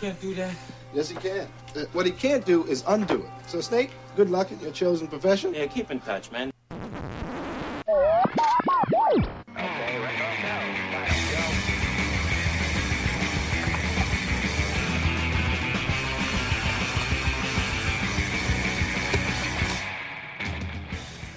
[0.00, 0.54] can't do that.
[0.94, 1.46] Yes, he can.
[1.76, 3.30] Uh, what he can't do is undo it.
[3.46, 5.52] So, Snake, good luck in your chosen profession.
[5.52, 6.50] Yeah, keep in touch, man.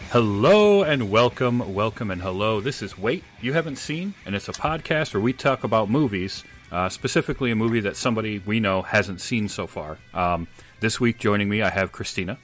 [0.09, 2.61] Hello and welcome, welcome and hello.
[2.61, 6.43] This is Wait You Haven't Seen, and it's a podcast where we talk about movies,
[6.73, 9.97] uh, specifically a movie that somebody we know hasn't seen so far.
[10.13, 10.47] Um,
[10.81, 12.37] this week, joining me, I have Christina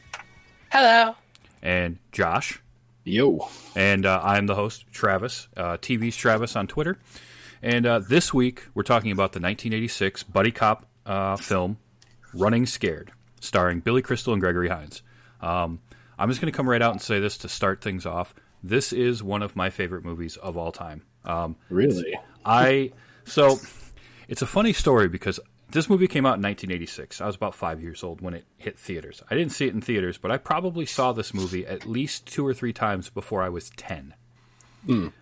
[0.72, 1.16] Hello.
[1.62, 2.62] and Josh,
[3.04, 3.50] Yo.
[3.76, 6.98] and uh, I'm the host, Travis, uh, TV's Travis on Twitter.
[7.62, 11.78] And uh, this week, we're talking about the 1986 buddy cop uh, film
[12.34, 15.02] Running Scared, starring Billy Crystal and Gregory Hines.
[15.42, 15.80] Um,
[16.18, 18.34] I'm just going to come right out and say this to start things off.
[18.64, 21.02] This is one of my favorite movies of all time.
[21.26, 22.18] Um, Really?
[22.46, 22.92] I
[23.26, 23.58] so
[24.30, 25.40] it's a funny story because
[25.72, 27.20] this movie came out in 1986.
[27.20, 29.22] I was about five years old when it hit theaters.
[29.30, 32.46] I didn't see it in theaters, but I probably saw this movie at least two
[32.48, 34.14] or three times before I was ten.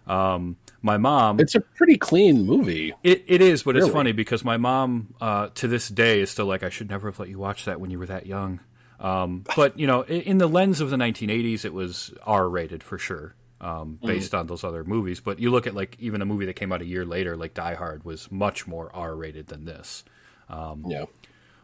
[0.07, 2.93] Um, my mom, It's a pretty clean movie.
[3.03, 6.45] it, it is, but it's funny because my mom, uh, to this day, is still
[6.45, 8.59] like, I should never have let you watch that when you were that young.
[8.99, 12.97] Um, but you know, in, in the lens of the 1980s, it was R-rated for
[12.97, 14.07] sure, um, mm-hmm.
[14.07, 15.19] based on those other movies.
[15.19, 17.53] But you look at like even a movie that came out a year later, like
[17.53, 20.03] Die Hard, was much more R-rated than this.
[20.49, 21.05] Um, yeah.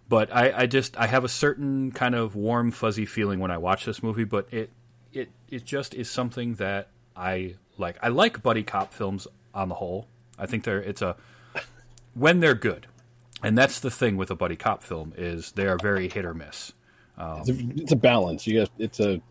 [0.09, 3.57] But I, I just I have a certain kind of warm, fuzzy feeling when I
[3.57, 4.25] watch this movie.
[4.25, 4.69] But it
[5.13, 7.97] it it just is something that I like.
[8.01, 10.07] I like buddy cop films on the whole.
[10.37, 11.15] I think they're it's a
[12.13, 12.87] when they're good,
[13.41, 16.33] and that's the thing with a buddy cop film is they are very hit or
[16.33, 16.73] miss.
[17.17, 18.45] It's, um, a, it's a balance.
[18.45, 19.21] You got it's a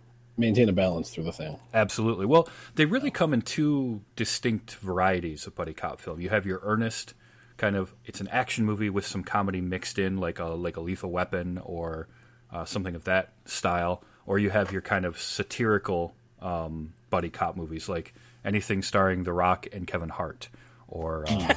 [0.42, 1.58] maintain a balance through the thing.
[1.72, 2.26] Absolutely.
[2.26, 6.20] Well, they really come in two distinct varieties of buddy cop film.
[6.20, 7.14] You have your earnest
[7.56, 10.80] kind of it's an action movie with some comedy mixed in, like a like a
[10.80, 12.08] Lethal Weapon or
[12.52, 17.56] uh, something of that style, or you have your kind of satirical um, buddy cop
[17.56, 18.12] movies, like
[18.44, 20.48] anything starring The Rock and Kevin Hart,
[20.88, 21.48] or um,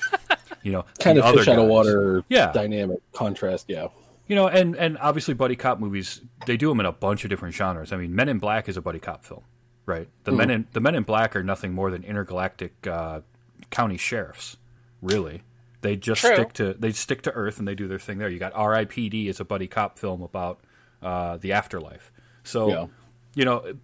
[0.62, 2.50] you know, Kind of fish out of water Yeah.
[2.52, 3.88] dynamic contrast, yeah.
[4.28, 7.30] You know, and and obviously buddy cop movies they do them in a bunch of
[7.30, 7.92] different genres.
[7.92, 9.42] I mean, Men in Black is a buddy cop film,
[9.84, 10.08] right?
[10.24, 13.20] The Men in the Men in Black are nothing more than intergalactic uh,
[13.70, 14.56] county sheriffs,
[15.00, 15.42] really.
[15.82, 16.34] They just True.
[16.34, 18.28] stick to they stick to Earth and they do their thing there.
[18.28, 19.26] You got R.I.P.D.
[19.28, 20.60] is a buddy cop film about
[21.02, 22.12] uh, the afterlife.
[22.44, 22.86] So, Yeah.
[23.34, 23.74] you know,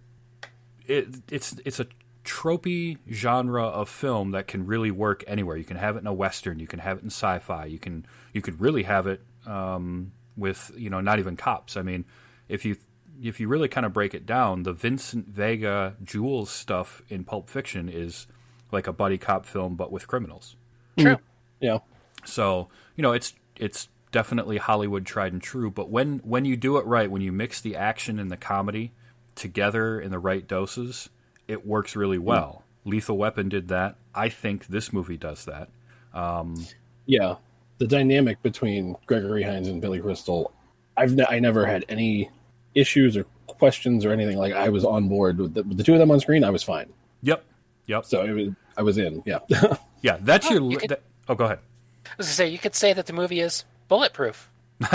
[0.87, 1.87] it, it's it's a
[2.23, 5.57] tropey genre of film that can really work anywhere.
[5.57, 8.05] You can have it in a western, you can have it in sci-fi, you can
[8.33, 11.77] you could really have it um, with you know not even cops.
[11.77, 12.05] I mean,
[12.47, 12.77] if you
[13.21, 17.49] if you really kind of break it down, the Vincent Vega Jules stuff in Pulp
[17.49, 18.27] Fiction is
[18.71, 20.55] like a buddy cop film but with criminals.
[20.97, 21.15] True.
[21.15, 21.19] Mm.
[21.59, 21.77] Yeah.
[22.25, 25.69] So you know it's it's definitely Hollywood tried and true.
[25.69, 28.91] But when when you do it right, when you mix the action and the comedy
[29.35, 31.09] together in the right doses,
[31.47, 32.23] it works really mm.
[32.23, 32.63] well.
[32.85, 33.95] Lethal Weapon did that.
[34.15, 35.69] I think this movie does that.
[36.13, 36.65] Um,
[37.05, 37.35] yeah.
[37.79, 40.53] The dynamic between Gregory Hines and Billy Crystal,
[40.95, 42.29] I've ne- I never had any
[42.75, 45.93] issues or questions or anything like I was on board with the, with the two
[45.93, 46.43] of them on screen.
[46.43, 46.91] I was fine.
[47.23, 47.43] Yep,
[47.87, 48.05] yep.
[48.05, 49.23] So it was, I was in.
[49.25, 49.39] Yeah.
[50.01, 50.61] yeah, that's your.
[50.71, 51.59] you could- that- oh, go ahead.
[52.05, 54.49] I was gonna say you could say that the movie is bulletproof.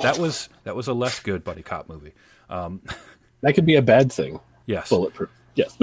[0.00, 2.12] That was that was a less good buddy cop movie.
[2.48, 4.38] that could be a bad thing.
[4.64, 4.88] Yes.
[4.90, 5.28] Bulletproof.
[5.56, 5.76] Yes.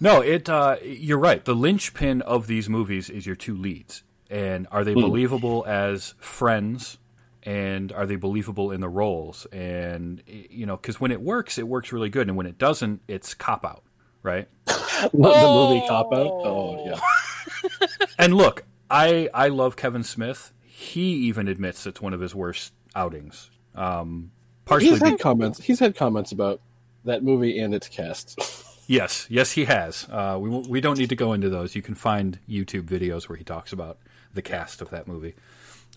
[0.00, 0.48] No, it.
[0.48, 1.44] Uh, you're right.
[1.44, 6.96] The linchpin of these movies is your two leads, and are they believable as friends,
[7.42, 9.46] and are they believable in the roles?
[9.52, 13.02] And you know, because when it works, it works really good, and when it doesn't,
[13.06, 13.82] it's cop out,
[14.22, 14.48] right?
[14.64, 16.26] the movie Cop Out.
[16.26, 16.98] Oh, yeah.
[18.18, 20.52] And look, I I love Kevin Smith.
[20.62, 23.50] He even admits it's one of his worst outings.
[23.74, 24.30] Um,
[24.64, 25.60] partially, He's be- had comments.
[25.60, 26.60] He's had comments about
[27.04, 28.38] that movie and its cast.
[28.88, 30.08] Yes, yes, he has.
[30.10, 31.76] Uh, we we don't need to go into those.
[31.76, 33.96] You can find YouTube videos where he talks about
[34.34, 35.34] the cast of that movie,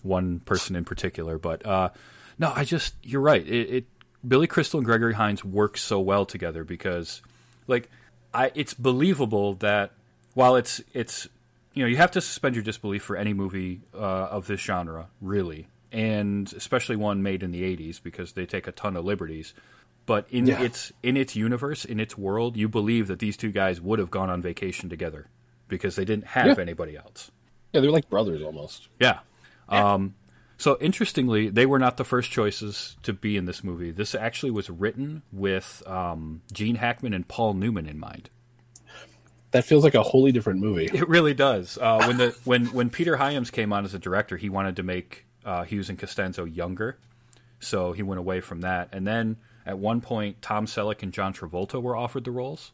[0.02, 1.38] one person in particular.
[1.38, 1.90] But uh,
[2.38, 3.46] no, I just you're right.
[3.46, 3.84] It, it
[4.26, 7.22] Billy Crystal and Gregory Hines work so well together because,
[7.66, 7.88] like,
[8.34, 9.92] I it's believable that
[10.34, 11.28] while it's it's
[11.74, 15.08] you know you have to suspend your disbelief for any movie uh, of this genre,
[15.20, 19.54] really, and especially one made in the '80s because they take a ton of liberties
[20.06, 20.62] but in Yeah.
[20.62, 24.08] its in its universe, in its world, you believe that these two guys would have
[24.08, 25.26] gone on vacation together
[25.66, 26.62] because they didn't have Yeah.
[26.62, 27.32] anybody else.
[27.76, 28.88] Yeah, they're like brothers almost.
[28.98, 29.18] Yeah.
[29.68, 30.14] Um,
[30.56, 33.90] so interestingly, they were not the first choices to be in this movie.
[33.90, 38.30] This actually was written with um, Gene Hackman and Paul Newman in mind.
[39.50, 40.86] That feels like a wholly different movie.
[40.86, 41.76] It really does.
[41.76, 44.82] Uh, when the when when Peter Hyams came on as a director, he wanted to
[44.82, 46.96] make uh, Hughes and Costanzo younger,
[47.60, 48.88] so he went away from that.
[48.92, 49.36] And then
[49.66, 52.72] at one point, Tom Selleck and John Travolta were offered the roles,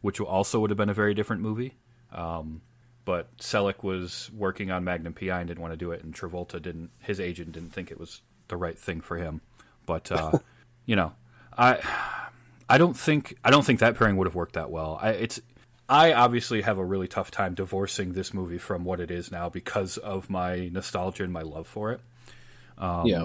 [0.00, 1.74] which also would have been a very different movie.
[2.12, 2.62] Um,
[3.10, 6.62] but Selleck was working on Magnum PI and didn't want to do it, and Travolta
[6.62, 6.90] didn't.
[7.00, 9.40] His agent didn't think it was the right thing for him.
[9.84, 10.38] But uh,
[10.86, 11.12] you know,
[11.58, 11.80] I
[12.68, 14.96] I don't think I don't think that pairing would have worked that well.
[15.02, 15.40] I, it's
[15.88, 19.48] I obviously have a really tough time divorcing this movie from what it is now
[19.48, 22.00] because of my nostalgia and my love for it.
[22.78, 23.24] Um, yeah.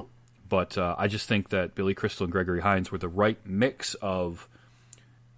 [0.50, 3.94] But uh, I just think that Billy Crystal and Gregory Hines were the right mix
[4.02, 4.50] of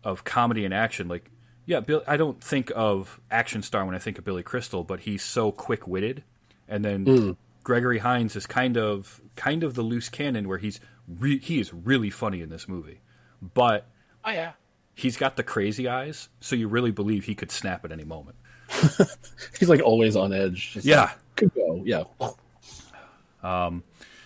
[0.05, 1.09] of comedy and action.
[1.09, 1.29] Like,
[1.67, 5.01] yeah, Bill, I don't think of action star when I think of Billy Crystal, but
[5.01, 6.23] he's so quick witted,
[6.67, 11.37] and then Gregory Hines is kind of kind of the loose cannon where he's re-
[11.39, 13.01] he is really funny in this movie,
[13.53, 13.85] but
[14.25, 14.53] Oh yeah.
[14.95, 18.35] he's got the crazy eyes, so you really believe he could snap at any moment.
[19.59, 20.71] He's like always on edge.
[20.73, 21.03] Just Yeah.
[21.03, 21.81] like, could go.
[21.85, 22.03] Yeah.
[23.43, 23.83] Um,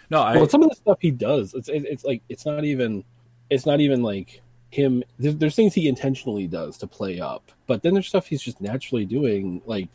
[0.09, 2.63] no, I well, some of the stuff he does, it's it, it's like it's not
[2.65, 3.03] even
[3.49, 4.41] it's not even like
[4.71, 5.03] him.
[5.19, 8.59] There's, there's things he intentionally does to play up, but then there's stuff he's just
[8.61, 9.61] naturally doing.
[9.65, 9.89] Like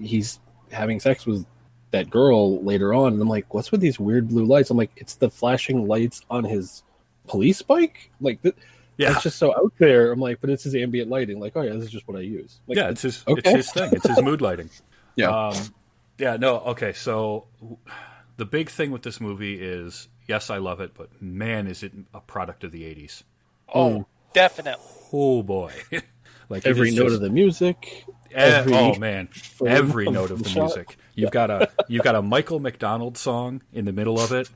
[0.00, 0.40] he's
[0.70, 1.46] having sex with
[1.92, 4.70] that girl later on, and I'm like, what's with these weird blue lights?
[4.70, 6.82] I'm like, it's the flashing lights on his
[7.28, 8.10] police bike.
[8.20, 8.56] Like that.
[8.96, 10.10] yeah, It's just so out there.
[10.10, 11.38] I'm like, but it's his ambient lighting.
[11.38, 12.60] Like, oh yeah, this is just what I use.
[12.66, 13.40] Like, yeah, it's his okay.
[13.44, 13.92] it's his thing.
[13.92, 14.70] It's his mood lighting.
[15.16, 15.48] yeah.
[15.48, 15.54] Um,
[16.18, 16.92] yeah, no, okay.
[16.92, 17.46] So
[18.36, 21.92] the big thing with this movie is, yes, I love it, but man, is it
[22.14, 23.22] a product of the '80s.
[23.74, 24.84] Oh, definitely.
[25.12, 25.72] Oh boy,
[26.48, 28.04] like every note just- of the music.
[28.32, 29.28] eh, every oh man,
[29.66, 30.62] every note of the the shot.
[30.66, 30.96] music.
[31.14, 34.48] You've got a you've got a Michael McDonald song in the middle of it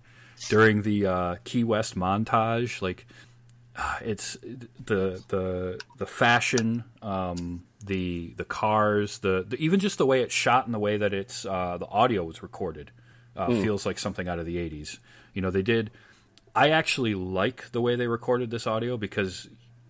[0.49, 2.81] during the uh, Key West montage.
[2.81, 3.06] Like
[3.76, 4.34] ah, it's
[4.84, 10.34] the the the fashion, um, the the cars, the, the even just the way it's
[10.34, 12.90] shot and the way that it's uh, the audio was recorded
[13.37, 14.99] uh, feels like something out of the '80s.
[15.34, 15.90] You know, they did.
[16.55, 19.46] I actually like the way they recorded this audio because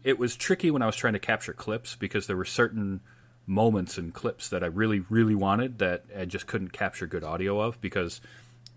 [0.06, 3.00] it was tricky when I was trying to capture clips because there were certain
[3.44, 7.60] moments and clips that I really, really wanted that I just couldn't capture good audio
[7.60, 8.20] of because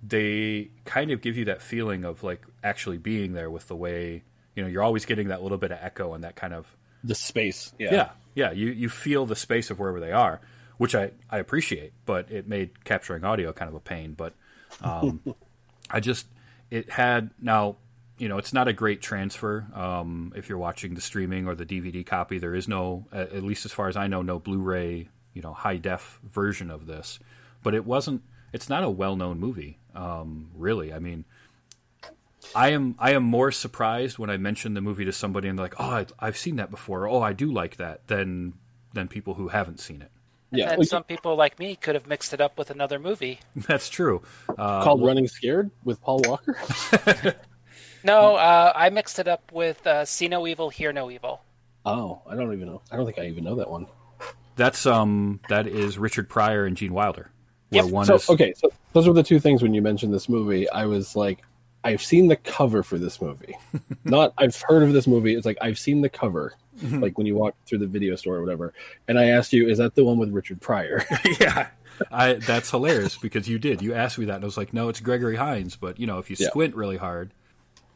[0.02, 4.24] they kind of give you that feeling of like actually being there with the way
[4.56, 7.16] you know you're always getting that little bit of echo and that kind of The
[7.16, 7.74] space.
[7.78, 7.94] Yeah.
[7.94, 10.40] yeah yeah you you feel the space of wherever they are
[10.78, 14.34] which I I appreciate but it made capturing audio kind of a pain but
[14.82, 15.20] um,
[15.92, 16.28] I just
[16.72, 17.76] it had now
[18.20, 21.66] you know it's not a great transfer um, if you're watching the streaming or the
[21.66, 25.10] DVD copy there is no at at least as far as I know no Blu-ray
[25.34, 27.20] you know high def version of this
[27.64, 28.22] but it wasn't
[28.54, 31.26] it's not a well-known movie um, really I mean
[32.56, 35.66] I am I am more surprised when I mention the movie to somebody and they're
[35.66, 37.06] like, "Oh, I, I've seen that before.
[37.06, 38.54] Oh, I do like that." Than
[38.94, 40.12] than people who haven't seen it.
[40.52, 40.70] Yeah.
[40.70, 43.40] and like, some people like me could have mixed it up with another movie.
[43.56, 44.24] That's true.
[44.48, 46.58] Uh, called Running Scared with Paul Walker.
[48.04, 51.42] No, uh, I mixed it up with uh, See No Evil, Hear No Evil.
[51.86, 52.82] oh, I don't even know.
[52.92, 53.88] I don't think I even know that one.
[54.56, 57.32] that's um that is Richard Pryor and Gene Wilder.
[57.70, 57.94] Where Yep.
[57.94, 60.70] one So is okay, so those were the two things when you mentioned this movie.
[60.70, 61.40] I was like,
[61.84, 63.56] I've seen the cover for this movie.
[64.04, 65.36] Not I've heard of this movie.
[65.36, 68.42] It's like I've seen the cover, like when you walk through the video store or
[68.42, 68.74] whatever.
[69.08, 71.06] And I asked you, is that the one with Richard Pryor?
[71.40, 71.68] yeah.
[72.12, 73.82] I that's hilarious because you did.
[73.82, 76.18] You asked me that and I was like, "No, it's Gregory Hines." But, you know,
[76.18, 76.48] if you Yeah.
[76.48, 77.34] squint really hard,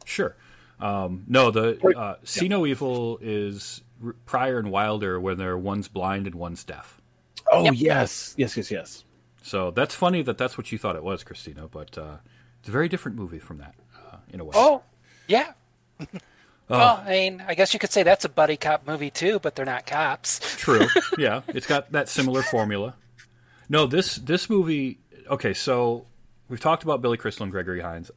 [0.04, 0.36] sure.
[0.80, 5.88] Um, no, the uh, See No Evil is R- Pryor and Wilder when they're one's
[5.88, 7.00] blind and one's deaf.
[7.50, 9.04] oh yes, yes, yes, yes.
[9.42, 11.68] So that's funny that that's what you thought it was, Christina.
[11.68, 12.16] But uh,
[12.60, 13.74] it's a very different movie from that,
[14.10, 14.52] uh, in a way.
[14.54, 14.82] Oh,
[15.28, 15.52] yeah.
[16.66, 19.54] Well, I mean, I guess you could say that's a buddy cop movie too, but
[19.54, 20.38] they're not cops.
[20.56, 20.86] True.
[21.18, 22.94] yeah, it's got that similar formula.
[23.68, 24.98] No, this this movie.
[25.30, 26.06] Okay, so
[26.48, 28.10] we've talked about Billy Crystal and Gregory Hines.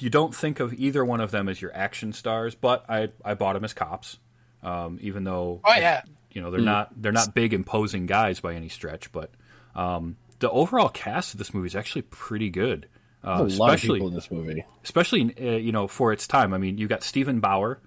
[0.00, 3.34] You don't think of either one of them as your action stars, but I I
[3.34, 4.18] bought them as cops,
[4.62, 8.54] um, even though Oh yeah, you know they're not they're not big imposing guys by
[8.54, 9.12] any stretch.
[9.12, 9.30] But
[9.74, 12.88] um, the overall cast of this movie is actually pretty good.
[13.24, 14.64] Uh, a lot of especially people in this movie.
[14.82, 16.52] especially uh, you know for its time.
[16.52, 17.80] I mean, you got Steven Bauer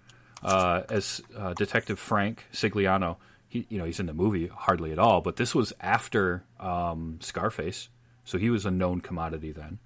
[0.44, 3.18] uh, as uh, Detective Frank Sigliano.
[3.50, 7.20] He, you know, he's in the movie hardly at all, but this was after um,
[7.22, 7.90] Scarface,
[8.26, 9.80] so he was a known commodity then.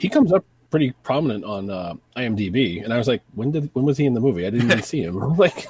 [0.00, 3.84] He comes up pretty prominent on uh, IMDb, and I was like, when did when
[3.84, 4.46] was he in the movie?
[4.46, 5.16] I didn't even see him.
[5.36, 5.66] Like,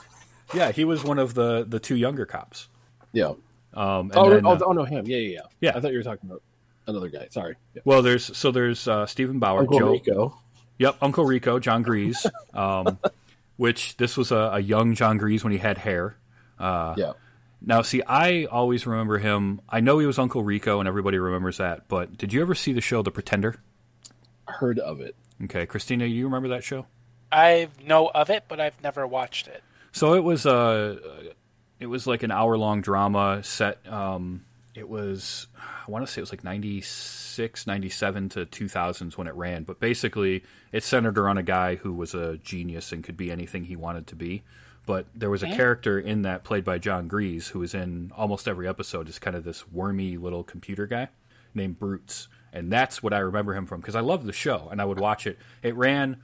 [0.54, 2.68] Yeah, he was one of the the two younger cops.
[3.12, 3.32] yeah.
[3.72, 5.06] Um, and Oh, then, oh, uh, oh, no, him.
[5.06, 5.40] Yeah, yeah, yeah.
[5.60, 5.72] Yeah.
[5.76, 6.42] I thought you were talking about
[6.88, 7.28] another guy.
[7.30, 7.54] Sorry.
[7.84, 10.40] well, there's so there's uh, Steven Bauer, Uncle Joe, Rico.
[10.78, 12.26] Yep, Uncle Rico, John Gries.
[12.52, 12.98] Um,
[13.56, 16.16] which this was a, a young John Gries when he had hair.
[16.58, 17.12] yeah.
[17.62, 19.60] Now, see, I always remember him.
[19.68, 21.88] I know he was Uncle Rico, and everybody remembers that.
[21.88, 23.56] But did you ever see the show The Pretender?
[24.50, 25.16] Heard of it.
[25.44, 26.86] Okay, Christina, do you remember that show?
[27.32, 29.62] I know of it, but I've never watched it.
[29.92, 30.98] So it was uh,
[31.78, 33.78] it was like an hour long drama set.
[33.90, 39.18] Um, it was I want to say it was like 96, 97 to two thousands
[39.18, 39.64] when it ran.
[39.64, 43.64] But basically, it centered around a guy who was a genius and could be anything
[43.64, 44.42] he wanted to be.
[44.86, 48.48] But there was a character in that played by John Gries who was in almost
[48.48, 49.08] every episode.
[49.08, 51.08] Is kind of this wormy little computer guy
[51.54, 54.80] named Broots, and that's what I remember him from because I loved the show and
[54.80, 55.38] I would watch it.
[55.62, 56.22] It ran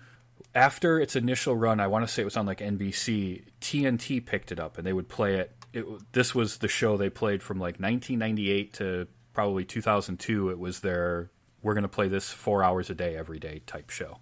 [0.54, 3.44] after its initial run, I want to say it was on like NBC.
[3.60, 5.52] TNT picked it up and they would play it.
[5.72, 5.84] it.
[6.12, 10.50] This was the show they played from like 1998 to probably 2002.
[10.50, 11.30] It was their
[11.62, 14.18] we're going to play this four hours a day every day type show.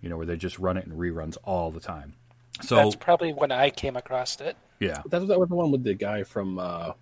[0.00, 2.14] You know, where they just run it in reruns all the time.
[2.62, 4.56] So That's probably when I came across it.
[4.80, 6.92] yeah, That, that was the one with the guy from uh,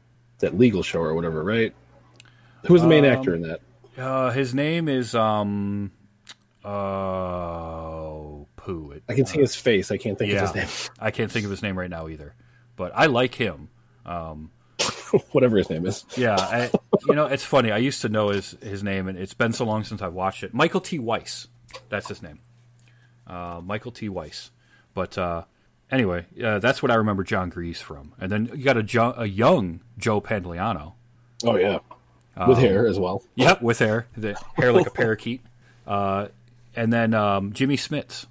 [0.41, 1.73] that legal show or whatever, right?
[2.67, 3.61] Who was the main Um, actor in that?
[3.97, 5.93] Uh, his name is um,
[6.65, 8.93] uh, poo.
[8.93, 9.91] It, I can see his face.
[9.91, 10.91] I can't think yeah, of his name.
[10.99, 12.35] I can't think of his name right now either,
[12.77, 13.69] but I like him.
[14.07, 14.51] name.
[15.31, 16.05] Whatever his name is.
[16.17, 16.71] Yeah, I,
[17.07, 17.71] you know, it's funny.
[17.71, 20.43] I used to know his his name, and it's been so long since I've watched
[20.43, 20.53] it.
[20.53, 20.99] Michael T.
[20.99, 21.47] Weiss,
[21.89, 22.41] that's his name.
[23.27, 24.09] Uh, Michael T.
[24.09, 24.51] Weiss.
[24.93, 25.45] But uh,
[25.91, 28.15] anyway, uh, that's what I remember John Gries from.
[28.21, 30.95] And then you got a, jo- a young Joe Pantoliano.
[31.45, 31.79] Oh yeah,
[32.37, 33.23] Um, with hair as well.
[33.37, 35.43] Yep, with hair, the hair like a parakeet.
[35.87, 36.29] Uh,
[36.75, 38.27] and then um, Jimmy Smits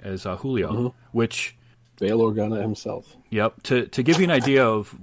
[0.00, 1.56] as uh, Julio, which
[1.98, 3.16] Bail Organa himself.
[3.30, 3.62] Yep.
[3.64, 4.94] To to give you an idea of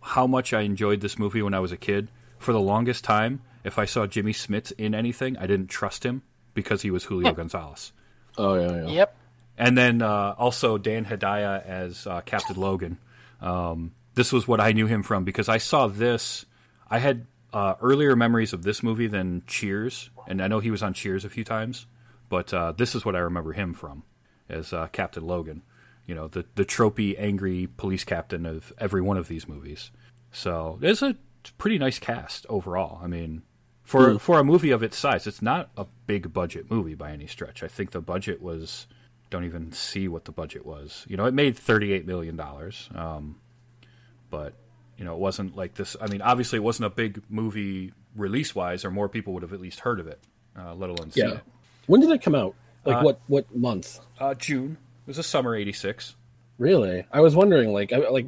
[0.00, 2.08] how much I enjoyed this movie when I was a kid,
[2.38, 6.22] for the longest time, if I saw Jimmy Smits in anything, I didn't trust him
[6.52, 7.92] because he was Julio Gonzalez.
[8.36, 8.88] Oh yeah, yeah.
[8.88, 9.16] Yep.
[9.56, 12.98] And then uh, also Dan Hedaya as uh, Captain Logan.
[13.40, 16.44] Um, this was what I knew him from because I saw this.
[16.90, 20.82] I had uh, earlier memories of this movie than Cheers, and I know he was
[20.82, 21.86] on Cheers a few times,
[22.28, 24.02] but uh, this is what I remember him from
[24.48, 25.62] as uh, Captain Logan.
[26.04, 29.92] You know, the the tropey, angry police captain of every one of these movies.
[30.32, 31.16] So it's a
[31.56, 33.00] pretty nice cast overall.
[33.02, 33.42] I mean,
[33.84, 37.28] for for a movie of its size, it's not a big budget movie by any
[37.28, 37.62] stretch.
[37.62, 38.88] I think the budget was
[39.30, 41.06] don't even see what the budget was.
[41.08, 43.36] You know, it made thirty eight million dollars, um,
[44.28, 44.54] but
[44.98, 45.96] you know, it wasn't like this.
[46.00, 49.52] I mean, obviously, it wasn't a big movie release wise, or more people would have
[49.52, 50.20] at least heard of it,
[50.58, 51.34] uh, let alone seen Yeah.
[51.34, 51.40] it.
[51.86, 52.54] When did it come out?
[52.84, 53.98] Like Uh, what what month?
[54.20, 54.72] Uh, June
[55.06, 56.14] it was a summer eighty six.
[56.58, 57.04] Really?
[57.12, 57.72] I was wondering.
[57.72, 58.26] Like I like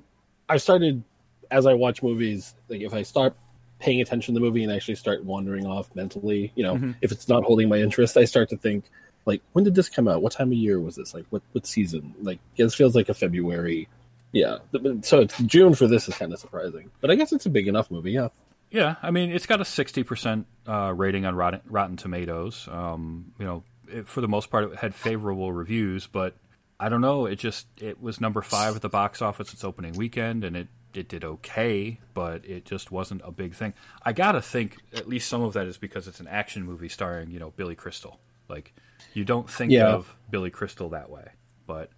[0.49, 1.03] I started
[1.51, 2.55] as I watch movies.
[2.69, 3.35] Like if I start
[3.79, 6.93] paying attention to the movie and actually start wandering off mentally, you know, Mm-hmm.
[7.03, 8.85] if it's not holding my interest, I start to think
[9.27, 10.23] like when did this come out?
[10.23, 11.13] What time of year was this?
[11.15, 12.15] Like what what season?
[12.23, 13.89] Like this feels like a February.
[14.33, 14.59] Yeah.
[15.03, 17.69] So it's June for this is kind of surprising, but I guess it's a big
[17.69, 18.13] enough movie.
[18.13, 18.29] Yeah.
[18.69, 22.69] Yeah, I mean, it's got a sixty percent uh, rating on Rotten, Rotten Tomatoes.
[22.71, 26.35] Um, you know, it, for the most part, it had favorable reviews, but
[26.81, 27.27] I don't know.
[27.27, 30.67] It just it was number five at the box office its opening weekend, and it
[30.95, 33.73] it did okay, but it just wasn't a big thing.
[34.03, 37.31] I gotta think at least some of that is because it's an action movie starring
[37.31, 38.19] you know Billy Crystal.
[38.49, 38.75] Like
[39.15, 39.91] you don't think Yeah.
[39.93, 41.29] of Billy Crystal that way,
[41.69, 41.89] but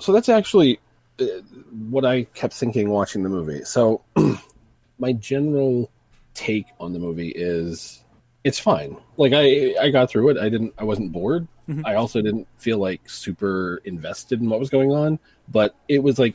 [0.00, 0.80] so that's actually
[1.90, 3.64] what I kept thinking watching the movie.
[3.64, 4.02] So
[4.98, 5.90] my general
[6.34, 8.02] take on the movie is
[8.44, 8.96] it's fine.
[9.16, 10.38] Like I I got through it.
[10.38, 11.46] I didn't I wasn't bored.
[11.84, 16.18] I also didn't feel like super invested in what was going on, but it was
[16.18, 16.34] like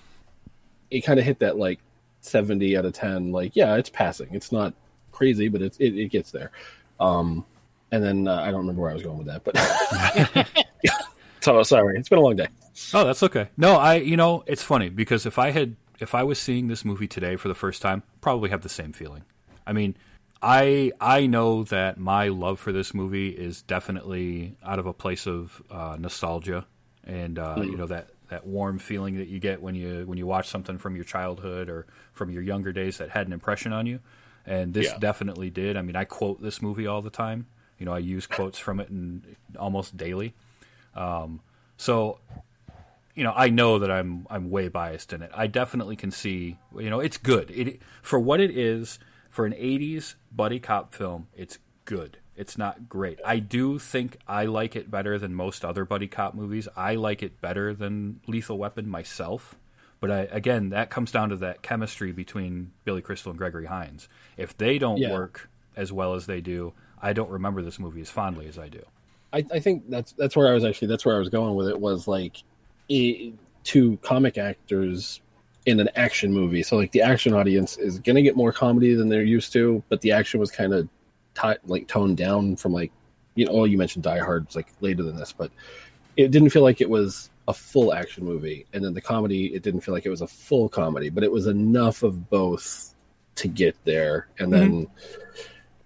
[0.92, 1.80] it kind of hit that like
[2.22, 4.30] 70 out of 10 like yeah, it's passing.
[4.32, 4.76] It's not
[5.12, 6.52] crazy, but it's it, it gets there.
[7.00, 7.46] Um
[7.92, 10.48] and then uh, I don't remember where I was going with that, but
[11.44, 11.98] so sorry.
[11.98, 12.48] It's been a long day.
[12.94, 13.50] Oh, that's okay.
[13.58, 16.84] No, I you know, it's funny because if I had if I was seeing this
[16.84, 19.24] movie today for the first time, probably have the same feeling.
[19.66, 19.96] I mean,
[20.42, 25.28] I I know that my love for this movie is definitely out of a place
[25.28, 26.66] of uh, nostalgia
[27.06, 30.26] and uh, you know that that warm feeling that you get when you when you
[30.26, 33.86] watch something from your childhood or from your younger days that had an impression on
[33.86, 34.00] you.
[34.46, 34.98] And this Yeah.
[34.98, 35.78] definitely did.
[35.78, 37.46] I mean, I quote this movie all the time.
[37.80, 40.34] You know, I use quotes from it in, almost daily.
[40.96, 41.42] Um,
[41.78, 42.20] so
[43.16, 45.32] you know, I know that I'm I'm way biased in it.
[45.34, 47.52] I definitely can see, you know, it's good.
[47.52, 51.28] It for what it is for an '80s buddy cop film.
[51.36, 52.18] It's good.
[52.36, 53.20] It's not great.
[53.24, 56.68] I do think I like it better than most other buddy cop movies.
[56.76, 59.56] I like it better than Lethal Weapon myself.
[60.00, 64.10] But I, again, that comes down to that chemistry between Billy Crystal and Gregory Hines.
[64.36, 65.12] If they don't Yeah.
[65.14, 68.68] work as well as they do, I don't remember this movie as fondly as I
[68.68, 68.84] do.
[69.34, 71.68] I, I think that's that's where I was actually that's where I was going with
[71.68, 72.38] it was like
[72.92, 75.22] i two comic actors
[75.66, 76.62] in an action movie.
[76.62, 79.82] So like the action audience is going to get more comedy than they're used to,
[79.90, 80.88] but the action was kind of
[81.42, 82.92] t- like toned down from like
[83.36, 85.50] you know, oh, you mentioned Die Hard was like later than this, but
[86.18, 89.64] it didn't feel like it was a full action movie, and then the comedy, it
[89.64, 92.94] didn't feel like it was a full comedy, but it was enough of both
[93.36, 94.88] to get there, and then.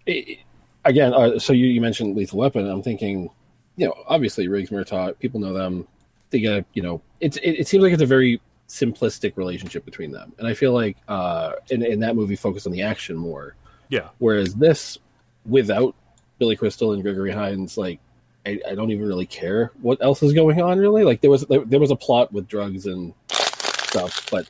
[0.06, 0.40] It,
[0.88, 2.68] again, uh, so you, you mentioned Lethal Weapon.
[2.68, 3.30] I'm thinking,
[3.78, 5.88] you know, obviously Riggs Murtaugh, people know them.
[6.32, 10.12] They get, you know, it's it, it seems like it's a very simplistic relationship between
[10.12, 13.56] them, and I feel like uh, in in that movie focused on the action more,
[13.90, 14.10] Yeah.
[14.18, 14.98] whereas this,
[15.46, 15.96] without
[16.38, 18.00] Billy Crystal and Gregory Hines, like
[18.46, 20.80] I, I don't even really care what else is going on.
[20.80, 24.50] Really, like there was there, there was a plot with drugs and stuff, but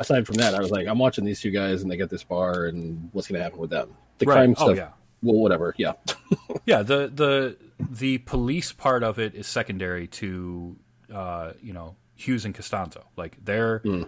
[0.00, 2.24] aside from that, I was like, I'm watching these two guys, and they get this
[2.24, 3.94] bar, and what's going to happen with them?
[4.18, 4.34] The Right.
[4.34, 4.88] crime Oh, stuff yeah.
[5.22, 5.74] Well, whatever.
[5.78, 5.92] Yeah,
[6.66, 10.76] Yeah, the the the police part of it is secondary to
[11.12, 13.04] uh, you know Hughes and Costanzo.
[13.16, 14.04] Like they're Hmm.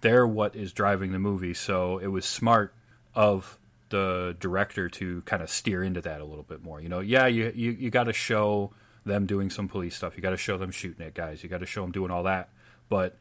[0.00, 1.54] they're what is driving the movie.
[1.54, 2.74] So it was smart
[3.14, 3.58] of
[3.90, 6.80] the director to kind of steer into that a little bit more.
[6.80, 8.72] You know, yeah, you you, you got to show
[9.04, 10.16] them doing some police stuff.
[10.16, 11.42] You got to show them shooting at guys.
[11.42, 12.50] You got to show them doing all that.
[12.90, 13.16] But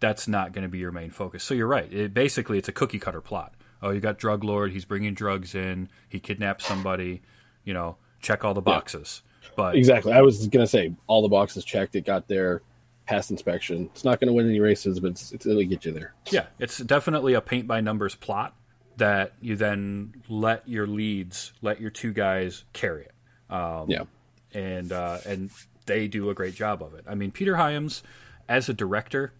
[0.00, 1.42] that's not going to be your main focus.
[1.44, 1.92] So you're right.
[1.92, 3.54] It, basically, it's a cookie cutter plot.
[3.82, 4.72] Oh, you got drug lord.
[4.72, 5.88] He's bringing drugs in.
[6.08, 7.22] He kidnaps somebody.
[7.64, 9.22] You know, check all the boxes.
[9.56, 10.12] But exactly.
[10.12, 11.96] I was gonna say all the boxes checked.
[11.96, 12.62] It got there,
[13.06, 13.90] passed inspection.
[13.92, 16.14] It's not gonna win any races, but it's, it's it'll get you there.
[16.30, 18.54] yeah, it's definitely a paint by numbers plot
[18.98, 23.52] that you then let your leads, let your two guys carry it.
[23.52, 24.04] Um, Yeah,
[24.54, 25.50] and uh, and
[25.86, 27.04] they do a great job of it.
[27.08, 28.02] I mean, Peter Hyams
[28.48, 29.32] as a director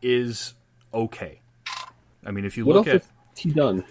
[0.00, 0.54] is
[0.94, 1.40] okay.
[2.24, 3.04] I mean, if you what look at
[3.38, 3.84] has he done?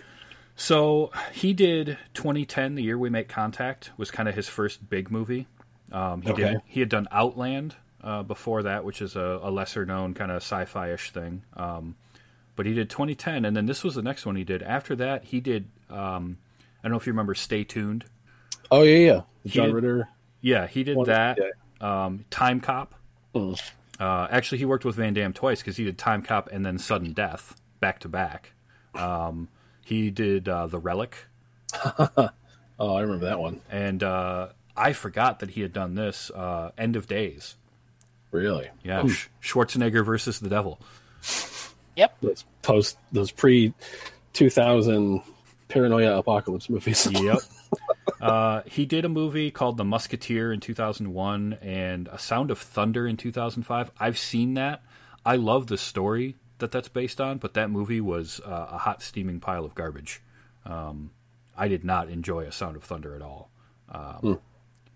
[0.56, 5.12] So he did 2010, the year we make contact, was kind of his first big
[5.12, 5.48] movie.
[5.92, 6.44] Um, he Okay.
[6.54, 10.32] did he had done Outland uh, before that, which is a, a lesser known kind
[10.32, 11.44] of sci-fi ish thing.
[11.56, 11.96] Um,
[12.56, 14.64] but he did 2010, and then this was the next one he did.
[14.64, 15.70] After that, he did.
[15.92, 16.38] Um,
[16.80, 18.06] I don't know if you remember Stay Tuned.
[18.72, 19.22] Oh yeah, yeah.
[19.46, 20.10] John did- Ritter.
[20.42, 21.38] Yeah, he did that.
[21.82, 22.94] Um, Time Cop.
[23.36, 23.60] Mm.
[24.00, 26.78] Uh, actually, he worked with Van Damme twice because he did Time Cop and then
[26.78, 28.54] Sudden Death back to back.
[28.98, 29.48] Um,
[29.86, 31.16] he did uh, The Relic.
[32.80, 33.62] Oh, I remember that one.
[33.72, 37.56] and uh, I forgot that he had done this uh, End of Days.
[38.30, 38.70] Really?
[38.84, 40.80] Yeah, Sch- Schwarzenegger versus the Devil.
[41.96, 42.18] Yep.
[42.22, 43.74] Those post those pre
[44.34, 45.24] two thousand
[45.70, 47.08] paranoia apocalypse movies.
[47.20, 47.40] Yep.
[48.22, 53.08] uh, he did a movie called The Musketeer in 2001 and A Sound of Thunder
[53.08, 53.90] in 2005.
[54.00, 54.84] I've seen that.
[55.26, 59.02] I love the story that that's based on, but that movie was uh, a hot
[59.02, 60.22] steaming pile of garbage.
[60.66, 61.12] Um,
[61.58, 63.50] I did not enjoy A Sound of Thunder at all.
[63.90, 64.40] Um,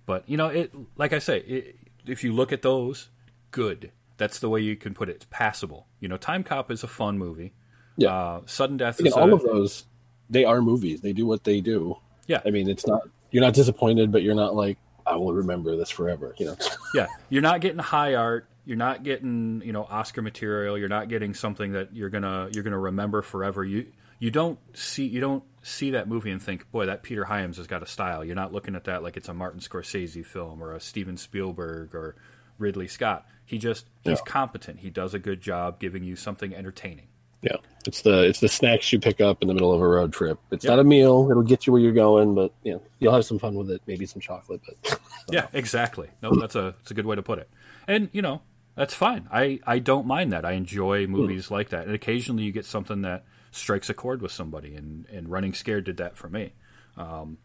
[0.05, 3.09] But you know, it like I say, it, if you look at those,
[3.51, 3.91] good.
[4.17, 5.15] That's the way you can put it.
[5.15, 5.87] It's passable.
[5.99, 7.53] You know, Time Cop is a fun movie.
[7.97, 8.13] Yeah.
[8.15, 9.85] Uh, Sudden Death Again, is all a- of those,
[10.29, 11.01] they are movies.
[11.01, 11.97] They do what they do.
[12.27, 12.41] Yeah.
[12.45, 15.89] I mean, it's not you're not disappointed, but you're not like I will remember this
[15.89, 16.35] forever.
[16.37, 16.55] You know.
[16.93, 18.47] Yeah, you're not getting high art.
[18.71, 20.77] You're not getting you know Oscar material.
[20.77, 23.65] You're not getting something that you're gonna you're gonna remember forever.
[23.65, 27.57] You you don't see you don't see that movie and think, boy, that Peter Hyams
[27.57, 28.23] has got a style.
[28.23, 31.93] You're not looking at that like it's a Martin Scorsese film or a Steven Spielberg
[31.93, 32.15] or
[32.59, 33.25] Ridley Scott.
[33.45, 34.23] He just he's Yeah.
[34.25, 34.79] competent.
[34.79, 37.07] He does a good job giving you something entertaining.
[37.41, 40.13] Yeah, it's the it's the snacks you pick up in the middle of a road
[40.13, 40.39] trip.
[40.51, 40.71] It's Yep.
[40.71, 43.37] not a meal; it'll get you where you're going, but you know you'll have some
[43.37, 43.81] fun with it.
[43.85, 44.97] Maybe some chocolate, but
[45.29, 46.07] Yeah, exactly.
[46.23, 47.49] No, that's a that's a good way to put it.
[47.85, 48.41] And you know,
[48.75, 49.27] that's fine.
[49.31, 50.45] I I don't mind that.
[50.45, 51.85] I enjoy movies like that.
[51.85, 54.75] And occasionally you get something that strikes a chord with somebody.
[54.75, 56.53] And and Running Scared did that for me.
[56.97, 57.37] Um,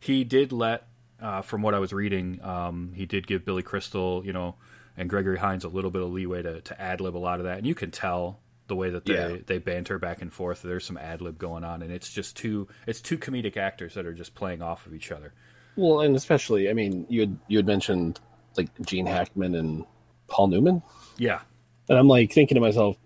[0.00, 0.86] he did let,
[1.20, 4.56] uh, from what I was reading, um, he did give Billy Crystal, you know,
[4.96, 7.46] and Gregory Hines a little bit of leeway to to ad lib a lot of
[7.46, 7.58] that.
[7.58, 9.36] And you can tell the way that they Yeah.
[9.46, 10.62] they banter back and forth.
[10.62, 14.06] There's some ad lib going on, and it's just two it's two comedic actors that
[14.06, 15.32] are just playing off of each other.
[15.76, 18.20] well, and especially, I mean, you had you had mentioned
[18.56, 19.84] like Gene Hackman and
[20.28, 20.82] Paul Newman,
[21.18, 21.40] Yeah,
[21.88, 22.96] and I'm like thinking to myself,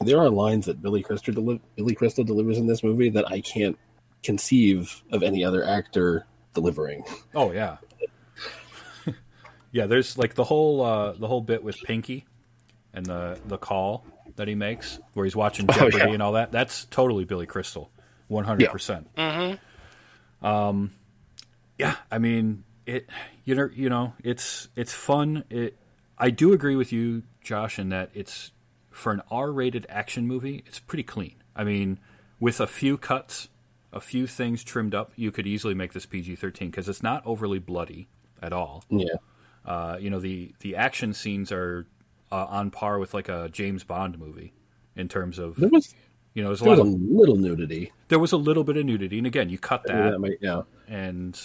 [0.00, 3.40] there are lines that Billy Crystal deli- Billy Crystal delivers in this movie that I
[3.40, 3.78] can't
[4.22, 7.04] conceive of any other actor delivering.
[7.34, 7.76] Oh yeah,
[9.72, 9.86] yeah.
[9.86, 12.26] There's like the whole uh, the whole bit with Pinky
[12.92, 14.04] and the the call
[14.36, 16.08] that he makes where he's watching Jeopardy yeah.
[16.08, 16.52] and all that.
[16.52, 17.90] That's totally Billy Crystal,
[18.28, 19.08] one hundred percent.
[20.42, 20.92] Um,
[21.78, 21.96] yeah.
[22.10, 23.08] I mean it.
[23.44, 25.44] You know, you know, it's it's fun.
[25.50, 25.76] It.
[26.18, 28.52] I do agree with you, Josh, in that it's
[28.90, 30.62] for an R-rated action movie.
[30.66, 31.36] It's pretty clean.
[31.54, 31.98] I mean,
[32.40, 33.48] with a few cuts,
[33.92, 37.58] a few things trimmed up, you could easily make this PG-13 because it's not overly
[37.58, 38.08] bloody
[38.42, 38.84] at all.
[38.88, 39.16] Yeah,
[39.64, 41.86] Uh, you know, the the action scenes are
[42.32, 44.52] uh, on par with like a James Bond movie
[44.94, 45.94] in terms of there was
[46.34, 47.92] you know, there's a there lot was a little nudity.
[48.08, 50.62] there was a little bit of nudity, and again, you cut that that might, yeah.
[50.88, 51.38] and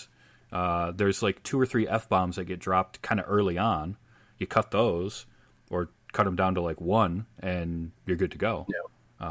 [0.52, 3.96] Uh, there's like two or three f bombs that get dropped kind of early on.
[4.42, 5.26] You cut those,
[5.70, 8.68] or cut them down to like one, and you're good to go.
[8.70, 9.28] Yeah.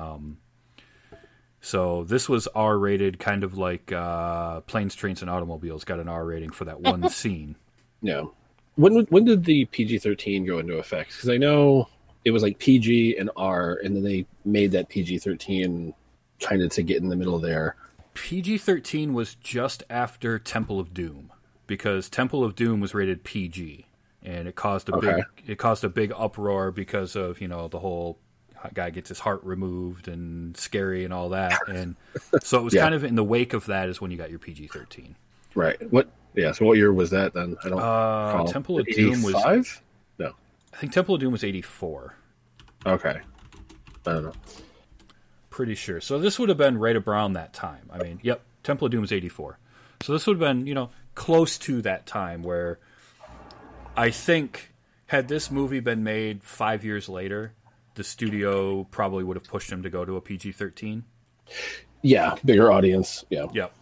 [1.60, 6.08] So this was R rated, kind of like uh, Planes, Trains, and Automobiles got an
[6.08, 7.56] R rating for that one scene.
[8.02, 8.24] Yeah.
[8.76, 11.10] When when did the PG thirteen go into effect?
[11.10, 11.88] Because I know
[12.24, 15.92] it was like PG and R, and then they made that PG thirteen
[16.40, 17.76] kind of to get in the middle there.
[18.14, 21.30] PG 13 was just after Temple of Doom
[21.66, 23.86] because Temple of Doom was rated PG
[24.22, 25.14] and it caused a Okay.
[25.16, 28.18] big it caused a big uproar because of, you know, the whole
[28.74, 31.96] guy gets his heart removed and scary and all that and
[32.42, 32.82] so it was Yeah.
[32.82, 35.16] kind of in the wake of that is when you got your PG 13.
[35.54, 35.90] Right.
[35.90, 36.10] What?
[36.34, 36.52] Yeah.
[36.52, 37.56] So what year was that then?
[37.64, 37.80] I don't.
[37.80, 38.46] Uh.
[38.46, 39.82] Temple of Doom was- 85?
[40.18, 40.32] No.
[40.72, 42.14] I think Temple of Doom was 84.
[42.86, 43.20] Okay.
[44.06, 44.32] I don't know.
[45.50, 46.00] Pretty sure.
[46.00, 47.88] So this would have been right around that time.
[47.92, 49.58] I mean, yep, Temple of Doom was 84.
[50.02, 52.78] So this would have been, you know, close to that time where
[54.00, 54.72] I think
[55.08, 57.52] had this movie been made five years later,
[57.96, 61.04] the studio probably would have pushed him to go to a PG 13.
[62.00, 63.26] Yeah, bigger audience.
[63.28, 63.48] Yeah.
[63.52, 63.74] Yep.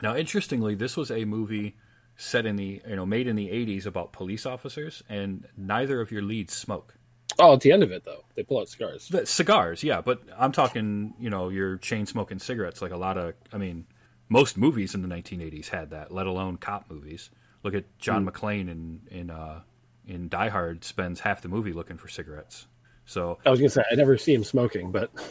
[0.00, 1.74] Now, interestingly, this was a movie
[2.16, 6.12] set in the, you know, made in the 80s about police officers, and neither of
[6.12, 6.94] your leads smoke.
[7.40, 9.08] Oh, at the end of it though, they pull out cigars.
[9.08, 12.80] The cigars, yeah, but I'm talking, you know, your chain smoking cigarettes.
[12.80, 13.86] Like a lot of, I mean,
[14.28, 17.30] most movies in the 1980s had that, let alone cop movies.
[17.64, 19.60] Look at John McClane in in uh,
[20.06, 22.66] in Die Hard spends half the movie looking for cigarettes.
[23.06, 25.24] So I was gonna say I never see him smoking, but he's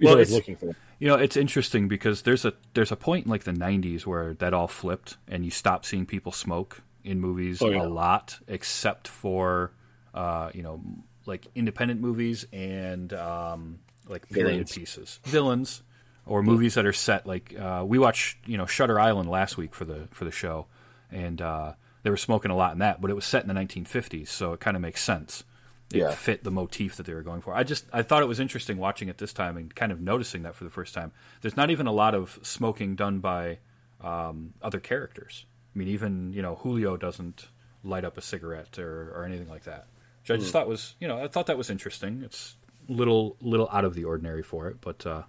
[0.00, 0.76] Well, always looking for them.
[0.98, 4.34] you know, it's interesting because there's a there's a point in like the 90s where
[4.34, 7.82] that all flipped and you stop seeing people smoke in movies Oh, yeah.
[7.82, 9.72] a lot, except for
[10.14, 10.80] uh, you know
[11.26, 15.82] like independent movies and um, like period pieces, villains,
[16.26, 19.74] or movies that are set like uh, we watched you know Shutter Island last week
[19.74, 20.66] for the for the show,
[21.14, 21.72] and uh,
[22.02, 24.52] they were smoking a lot in that, but it was set in the 1950s, so
[24.52, 25.44] it kind of makes sense.
[25.92, 26.10] It Yeah.
[26.10, 27.54] fit the motif that they were going for.
[27.54, 30.42] I just I thought it was interesting watching it this time and kind of noticing
[30.42, 31.12] that for the first time.
[31.40, 33.58] There's not even a lot of smoking done by
[34.00, 35.46] um, other characters.
[35.74, 37.48] I mean, even you know Julio doesn't
[37.84, 39.86] light up a cigarette or, or anything like that,
[40.22, 42.22] which I just thought was you know I thought that was interesting.
[42.24, 42.56] It's
[42.88, 45.22] little little out of the ordinary for it, but uh,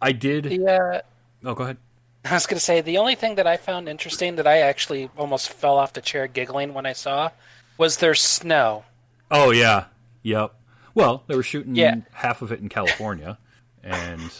[0.00, 0.44] I did.
[0.44, 1.00] The, uh,
[1.46, 1.76] Oh, go ahead.
[2.24, 5.10] I was going to say the only thing that I found interesting that I actually
[5.16, 7.30] almost fell off the chair giggling when I saw
[7.76, 8.84] was their snow.
[9.30, 9.84] Oh yeah,
[10.22, 10.54] yep.
[10.94, 11.96] Well, they were shooting Yeah.
[12.12, 13.38] half of it in California,
[13.82, 14.32] and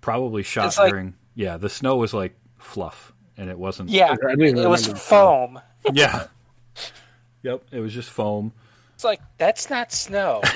[0.00, 1.14] probably shot It's like- during.
[1.34, 3.90] Yeah, the snow was like fluff, and it wasn't.
[3.90, 4.98] Yeah, I don't it was remember.
[5.00, 5.60] foam.
[5.92, 6.26] Yeah.
[7.42, 8.52] yep, it was just foam.
[8.94, 10.40] It's like that's not snow.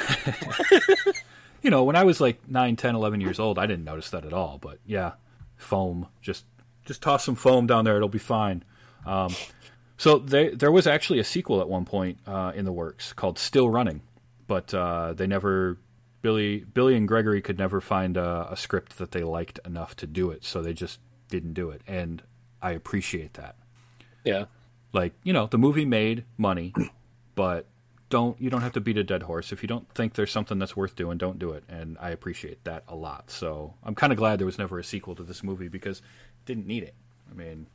[1.62, 4.24] You know, when I was like 9, 10, 11 years old, I didn't notice that
[4.24, 4.56] at all.
[4.58, 5.12] But yeah,
[5.58, 6.06] foam.
[6.22, 6.46] Just
[6.84, 8.64] just toss some foam down there; it'll be fine.
[9.06, 9.34] Um,
[9.96, 13.38] so they, there was actually a sequel at one point uh, in the works called
[13.38, 14.02] Still Running,
[14.46, 15.78] but uh, they never.
[16.22, 20.06] Billy, Billy and Gregory could never find a, a script that they liked enough to
[20.06, 21.80] do it, so they just didn't do it.
[21.86, 22.22] And
[22.60, 23.56] I appreciate that.
[24.22, 24.44] Yeah.
[24.92, 26.74] like you know the movie made money
[27.34, 27.64] but
[28.10, 30.58] don't you don't have to beat a dead horse if you don't think there's something
[30.58, 34.12] that's worth doing don't do it and i appreciate that a lot so i'm kind
[34.12, 36.02] of glad there was never a sequel to this movie because
[36.46, 36.94] didn't need it.
[37.30, 37.66] I mean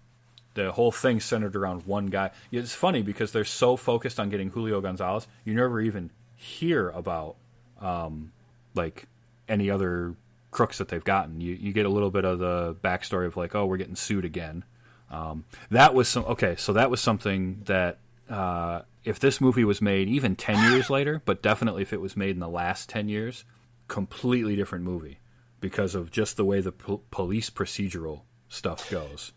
[0.55, 2.31] the whole thing centered around one guy.
[2.51, 7.35] It's funny because they're so focused on getting julio gonzalez you never even hear about
[7.81, 8.31] um,
[8.73, 9.07] like
[9.47, 10.15] any other
[10.51, 11.41] crooks that they've gotten.
[11.41, 14.25] You, you get a little bit of the backstory of like oh we're getting sued
[14.25, 14.63] again.
[15.11, 16.55] Um, that was some okay.
[16.55, 17.99] So that was something that
[18.29, 22.17] uh, if this movie was made even ten years later, but definitely if it was
[22.17, 23.43] made in the last ten years,
[23.87, 25.19] completely different movie
[25.59, 29.31] because of just the way the po- police procedural stuff goes.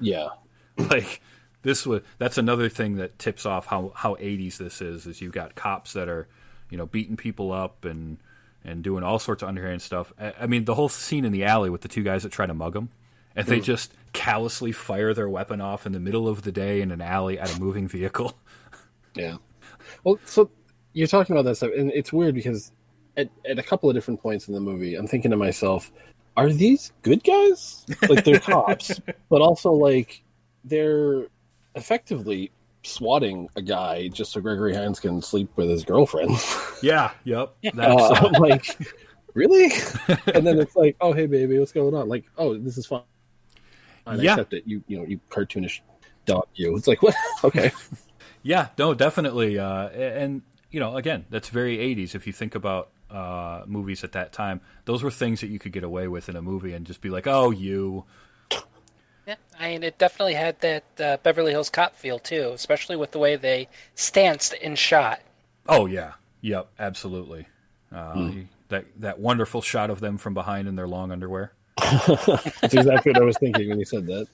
[0.00, 0.28] Yeah.
[0.76, 1.20] Like
[1.62, 5.06] this was that's another thing that tips off how how 80s this is.
[5.06, 6.28] Is you've got cops that are
[6.70, 8.18] you know beating people up and
[8.64, 10.12] and doing all sorts of underhand stuff.
[10.18, 12.46] I, I mean, the whole scene in the alley with the two guys that try
[12.46, 12.90] to mug them,
[13.34, 13.64] and they mm.
[13.64, 17.38] just callously fire their weapon off in the middle of the day in an alley
[17.38, 18.36] at a moving vehicle.
[19.14, 19.36] Yeah.
[20.04, 20.50] Well, so
[20.94, 22.72] you're talking about that stuff, and it's weird because
[23.18, 25.92] at, at a couple of different points in the movie, I'm thinking to myself,
[26.36, 27.84] are these good guys?
[28.08, 30.22] Like they're cops, but also like
[30.64, 31.26] they're
[31.74, 32.50] effectively
[32.84, 36.32] swatting a guy just so Gregory Hines can sleep with his girlfriend.
[36.82, 37.54] yeah, yep.
[37.74, 38.76] That's, Uh, like,
[39.34, 39.70] really?
[40.34, 42.08] and then it's like, oh hey baby, what's going on?
[42.08, 43.02] Like, oh this is fine.
[44.06, 44.32] I Yeah.
[44.32, 44.64] accept it.
[44.66, 45.80] You you know you cartoonish
[46.26, 46.76] dog you.
[46.76, 47.14] It's like what?
[47.44, 47.70] Okay.
[48.42, 49.58] Yeah, no, definitely.
[49.58, 52.14] Uh, and you know, again, that's very '80s.
[52.14, 55.72] If you think about uh, movies at that time, those were things that you could
[55.72, 58.04] get away with in a movie and just be like, "Oh, you."
[59.26, 63.12] Yeah, I mean, it definitely had that uh, Beverly Hills Cop feel too, especially with
[63.12, 65.20] the way they stanced and shot.
[65.68, 67.46] Oh yeah, yep, absolutely.
[67.94, 71.52] Uh, he- that that wonderful shot of them from behind in their long underwear.
[71.78, 74.26] That's exactly what I was thinking when you said that.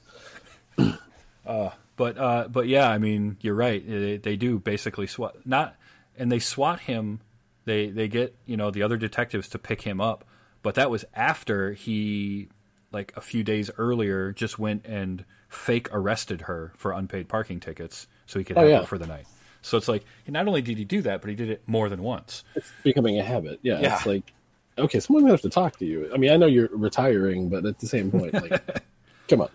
[1.97, 3.85] But uh, but yeah, I mean, you're right.
[3.87, 5.75] They, they do basically swat not,
[6.17, 7.21] and they swat him.
[7.69, 10.25] They they get you know the other detectives to pick him up,
[10.63, 12.49] but that was after he
[12.93, 18.07] like a few days earlier just went and fake arrested her for unpaid parking tickets
[18.25, 18.79] so he could Oh, have yeah.
[18.81, 19.27] her for the night.
[19.61, 22.03] So it's like not only did he do that, but he did it more than
[22.03, 22.43] once.
[22.55, 23.59] It's becoming a habit.
[23.61, 23.97] Yeah, Yeah.
[23.97, 24.33] it's like
[24.79, 26.09] okay, someone's gonna have to talk to you.
[26.15, 28.83] I mean, I know you're retiring, but at the same point, like,
[29.29, 29.51] come on.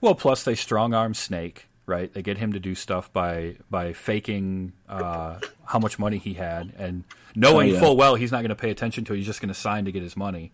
[0.00, 2.12] Well, plus they strong arm Snake, right?
[2.12, 6.72] They get him to do stuff by by faking uh, how much money he had
[6.78, 7.80] and knowing Oh, yeah.
[7.80, 9.18] full well he's not going to pay attention to it.
[9.18, 10.52] He's just going to sign to get his money,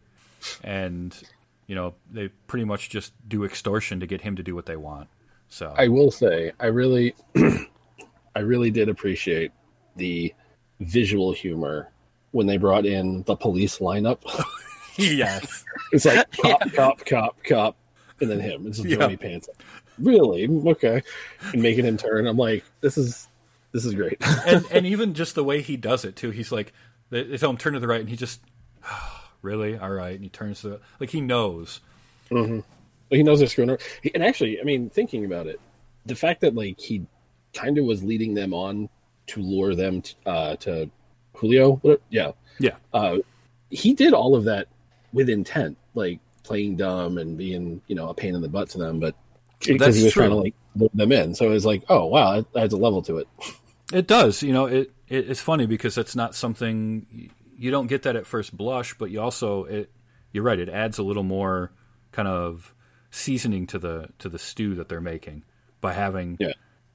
[0.64, 1.16] and
[1.66, 4.76] you know they pretty much just do extortion to get him to do what they
[4.76, 5.08] want.
[5.48, 7.14] So I will say, I really,
[8.36, 9.52] I really did appreciate
[9.96, 10.32] the
[10.78, 11.90] visual humor
[12.30, 14.18] when they brought in the police lineup.
[14.96, 17.76] yes, It's like cop, cop, cop, cop,
[18.20, 18.66] and then him.
[18.68, 18.98] It's just Yeah.
[18.98, 19.48] Joey Pants.
[20.00, 20.48] Really?
[20.48, 21.02] Okay.
[21.52, 22.26] And making him turn.
[22.26, 23.28] I'm like, this is
[23.72, 24.18] this is great.
[24.46, 26.30] and and even just the way he does it too.
[26.30, 26.72] He's like
[27.10, 28.40] they, tell him turn to the right, and he just
[29.42, 31.80] really all right, and he turns to the, like he knows.
[33.10, 33.82] he knows they're screwing around.
[34.14, 35.60] And actually, I mean, thinking about it,
[36.06, 37.06] the fact that like he
[37.52, 38.88] kind of was leading them on
[39.28, 40.90] to lure them t- uh, to
[41.34, 43.18] Julio, what, yeah, Yeah, uh,
[43.70, 44.68] he did all of that
[45.12, 48.78] with intent, like playing dumb and being, you know, a pain in the butt to
[48.78, 49.14] them, but
[49.66, 51.34] because he was trying to like lure them in.
[51.34, 53.28] So it was like, oh wow, that adds a level to it.
[53.92, 54.42] It does.
[54.42, 58.26] You know, it, it it's funny because it's not something you don't get that at
[58.26, 59.90] first blush, but you also it
[60.32, 61.72] you're right, it adds a little more
[62.12, 62.74] kind of
[63.10, 65.42] seasoning to the to the stew that they're making
[65.80, 66.52] by having Yeah.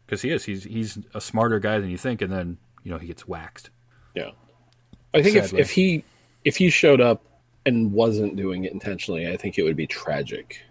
[0.08, 2.98] cuz he is he's he's a smarter guy than you think and then, you know,
[2.98, 3.70] he gets waxed.
[4.16, 4.32] Yeah,
[5.14, 6.04] I think if, if he
[6.46, 7.22] if he showed up
[7.66, 10.62] and wasn't doing it intentionally, I think it would be tragic.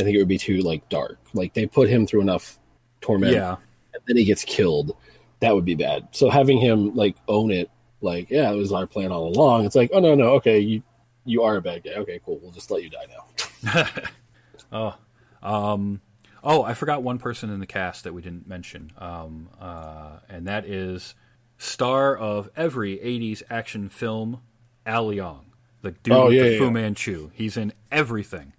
[0.00, 1.18] I think it would be too like dark.
[1.34, 2.58] Like they put him through enough
[3.00, 3.56] torment, Yeah.
[3.94, 4.96] and then he gets killed.
[5.40, 6.08] That would be bad.
[6.12, 9.64] So having him like own it, like yeah, it was our plan all along.
[9.64, 10.82] It's like oh no no okay you
[11.24, 11.92] you are a bad guy.
[11.92, 13.84] Okay cool, we'll just let you die now.
[14.72, 14.94] Oh,
[15.42, 16.00] um,
[16.44, 18.92] oh, I forgot one person in the cast that we didn't mention.
[18.98, 21.14] Um uh and that is
[21.58, 24.40] star of every 80s action film
[24.86, 25.40] Al Leong,
[25.82, 26.70] the dude Oh, with the yeah, Fu yeah.
[26.70, 27.30] Manchu.
[27.34, 28.52] He's in everything.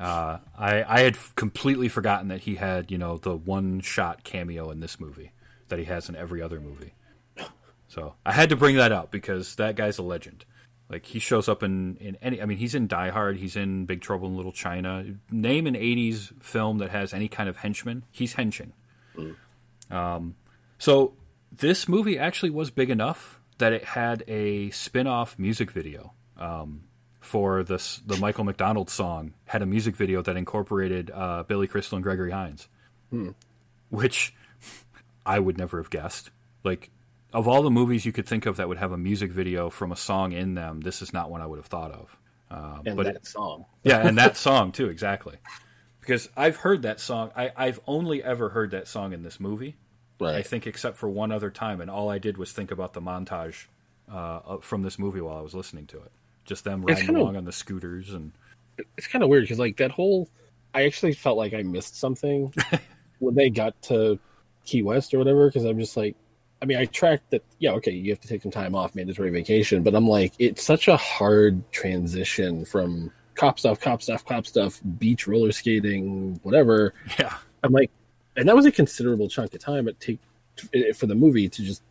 [0.00, 4.70] Uh, I I had completely forgotten that he had you know the one shot cameo
[4.70, 5.32] in this movie
[5.68, 6.94] that he has in every other movie.
[7.86, 10.44] So I had to bring that up because that guy's a legend.
[10.88, 12.40] Like he shows up in, in any.
[12.40, 13.36] I mean, he's in Die Hard.
[13.36, 15.04] He's in Big Trouble in Little China.
[15.30, 18.04] Name an '80s film that has any kind of henchman.
[18.10, 18.72] He's henching.
[19.90, 20.36] Um,
[20.78, 21.14] so
[21.52, 26.84] this movie actually was big enough that it had a spin-off music video um,
[27.20, 31.96] for this the Michael McDonald song had a music video that incorporated uh, Billy Crystal
[31.96, 32.68] and Gregory Hines,
[33.90, 34.34] which
[35.26, 36.30] I would never have guessed.
[36.64, 36.90] Like
[37.32, 39.92] of all the movies you could think of that would have a music video from
[39.92, 42.16] a song in them, this is not one I would have thought of.
[42.50, 45.36] Uh, And but that it, song, yeah, and that song too, exactly.
[46.00, 47.30] Because I've heard that song.
[47.36, 49.76] I, I've only ever heard that song in this movie.
[50.18, 50.34] right?
[50.36, 53.00] I think except for one other time, and all I did was think about the
[53.02, 53.66] montage
[54.10, 56.10] uh, from this movie while I was listening to it.
[56.50, 58.32] Just them riding kinda- along on the scooters and
[58.96, 60.28] it's kind of weird because like that whole
[60.74, 62.52] i actually felt like i missed something
[63.20, 64.18] when they got to
[64.64, 66.16] key west or whatever because i'm just like
[66.60, 69.30] i mean i tracked that yeah okay you have to take some time off mandatory
[69.30, 74.44] vacation but i'm like it's such a hard transition from cop stuff cop stuff cop
[74.44, 76.94] stuff beach roller skating whatever.
[77.18, 77.92] Yeah, i'm like
[78.36, 80.18] and that was a considerable chunk of time it take
[80.96, 81.82] for the movie to just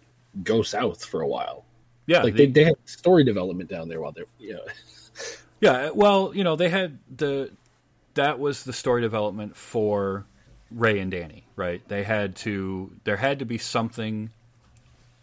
[0.44, 1.64] go south for a while
[2.10, 2.24] yeah.
[2.24, 4.62] like the- they, they had story development down there while they're you know
[5.62, 7.52] Yeah, well, you know, they had the
[8.14, 10.26] that was the story development for
[10.72, 11.86] Ray and Danny, right?
[11.88, 14.32] They had to there had to be something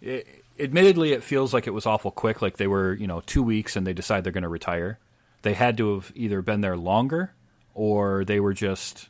[0.01, 3.43] it, admittedly it feels like it was awful quick like they were, you know, 2
[3.43, 4.99] weeks and they decide they're going to retire.
[5.43, 7.33] They had to have either been there longer
[7.75, 9.09] or they were just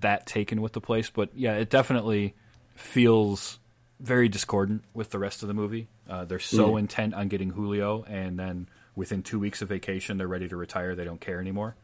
[0.00, 2.34] that taken with the place, but yeah, it definitely
[2.76, 3.58] feels
[4.00, 5.88] very discordant with the rest of the movie.
[6.08, 10.28] Uh, they're so intent on getting Julio, and then within two weeks of vacation, they're
[10.28, 10.94] ready to retire.
[10.94, 11.74] They don't care anymore.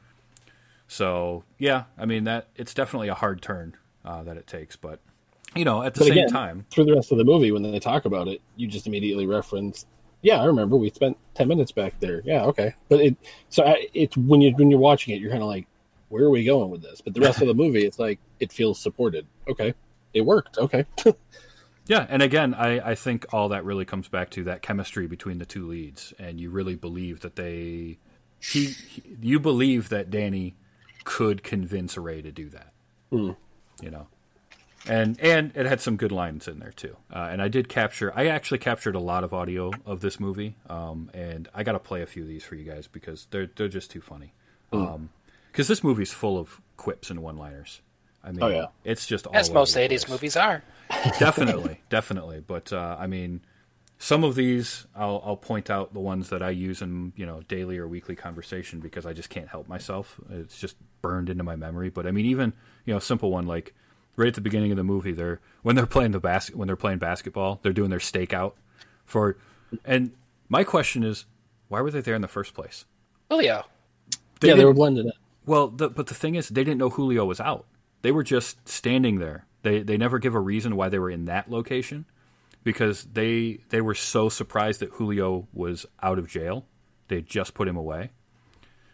[0.88, 5.00] So yeah, I mean that it's definitely a hard turn uh, that it takes, but
[5.54, 7.62] you know at the But same again, time, through the rest of the movie, when
[7.62, 9.86] they talk about it, you just immediately reference,
[10.22, 12.74] "Yeah, I remember we spent ten minutes back there." Yeah, okay.
[12.88, 13.16] But it
[13.48, 15.66] so I, it's when you when you're watching it, you're kind of like,
[16.10, 17.00] where are we going with this?
[17.00, 19.26] But the rest of the movie, it's like it feels supported.
[19.48, 19.72] Okay,
[20.12, 20.58] it worked.
[20.58, 20.84] Okay,
[21.86, 25.38] Yeah, and again, I, I think all that really comes back to that chemistry between
[25.38, 27.98] the two leads, and you really believe that they,
[28.40, 30.54] he, he you believe that Danny
[31.04, 32.72] could convince Ray to do that,
[33.10, 33.36] you
[33.90, 34.06] know,
[34.88, 36.96] and and it had some good lines in there too.
[37.12, 40.56] Uh, and I did capture, I actually captured a lot of audio of this movie,
[40.70, 43.50] um, and I got to play a few of these for you guys because they're
[43.56, 44.32] they're just too funny.
[44.70, 47.80] Because this movie's full of quips and one-liners.
[48.24, 48.66] I mean, Oh, yeah.
[48.82, 50.64] it's just all As most the 80s place movies are.
[51.18, 52.40] definitely, definitely.
[52.46, 53.40] But uh, I mean,
[53.98, 57.42] some of these I'll, I'll point out the ones that I use in you know
[57.48, 60.20] daily or weekly conversation because I just can't help myself.
[60.30, 61.90] It's just burned into my memory.
[61.90, 62.52] But I mean, even
[62.84, 63.74] you know, a simple one like
[64.16, 66.76] right at the beginning of the movie, they're when they're playing the bas- when they're
[66.76, 68.52] playing basketball, they're doing their stakeout
[69.04, 69.36] for.
[69.84, 70.12] And
[70.48, 71.24] my question is,
[71.68, 72.84] why were they there in the first place?
[73.30, 73.64] Julio.
[74.40, 75.12] They yeah, they didn't- were blended in.
[75.46, 77.64] well, the, but the thing is, they didn't know Julio was out.
[78.02, 79.46] They were just standing there.
[79.64, 82.04] They they never give a reason why they were in that location,
[82.62, 86.66] because they they were so surprised that Julio was out of jail.
[87.08, 88.10] They had just put him away.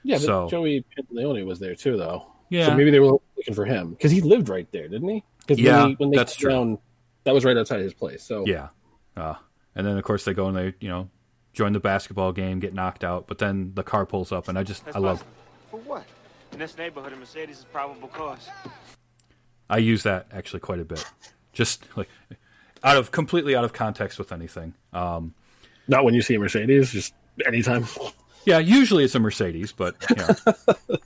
[0.02, 2.26] Yeah, but So- Joey Pantoliano was there too, though.
[2.48, 2.66] Yeah.
[2.66, 5.22] so maybe they were looking for him because he lived right there, didn't he?
[5.40, 6.50] Because Yeah, when, he, when they that's came true.
[6.50, 6.78] down,
[7.24, 8.22] that was right outside his place.
[8.24, 8.68] So Yeah,
[9.16, 9.34] uh,
[9.76, 11.10] and then of course they go and they you know
[11.52, 14.62] join the basketball game, get knocked out, but then the car pulls up, and I
[14.62, 15.32] just That's I love possible.
[15.70, 16.04] For what?
[16.52, 18.48] In this neighborhood, a Mercedes is probable cause.
[19.70, 21.04] I use that actually quite a bit,
[21.52, 22.08] just like
[22.82, 24.74] out of completely out of context with anything.
[24.92, 25.32] Um,
[25.88, 27.14] not when you see a Mercedes, just
[27.46, 27.86] anytime.
[28.46, 30.96] Yeah, usually it's a Mercedes, but you know,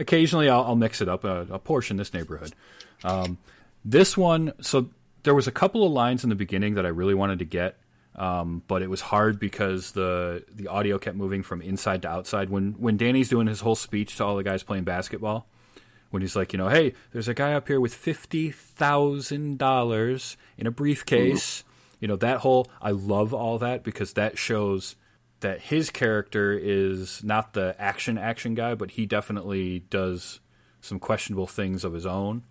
[0.00, 1.22] occasionally I'll, I'll mix it up.
[1.22, 2.52] A, a Porsche in this neighborhood.
[3.04, 3.38] Um,
[3.84, 4.90] this one, so
[5.22, 7.76] there was a couple of lines in the beginning that I really wanted to get,
[8.16, 12.50] um, but it was hard because the the audio kept moving from inside to outside.
[12.50, 15.46] When when Danny's doing his whole speech to all the guys playing basketball,
[16.12, 20.36] when he's like, you know, hey, there's a guy up here with fifty thousand dollars
[20.56, 21.64] in a briefcase.
[22.00, 22.68] You know that whole.
[22.80, 24.94] I love all that because that shows
[25.40, 30.40] that his character is not the action action guy, but he definitely does
[30.82, 32.42] some questionable things of his own.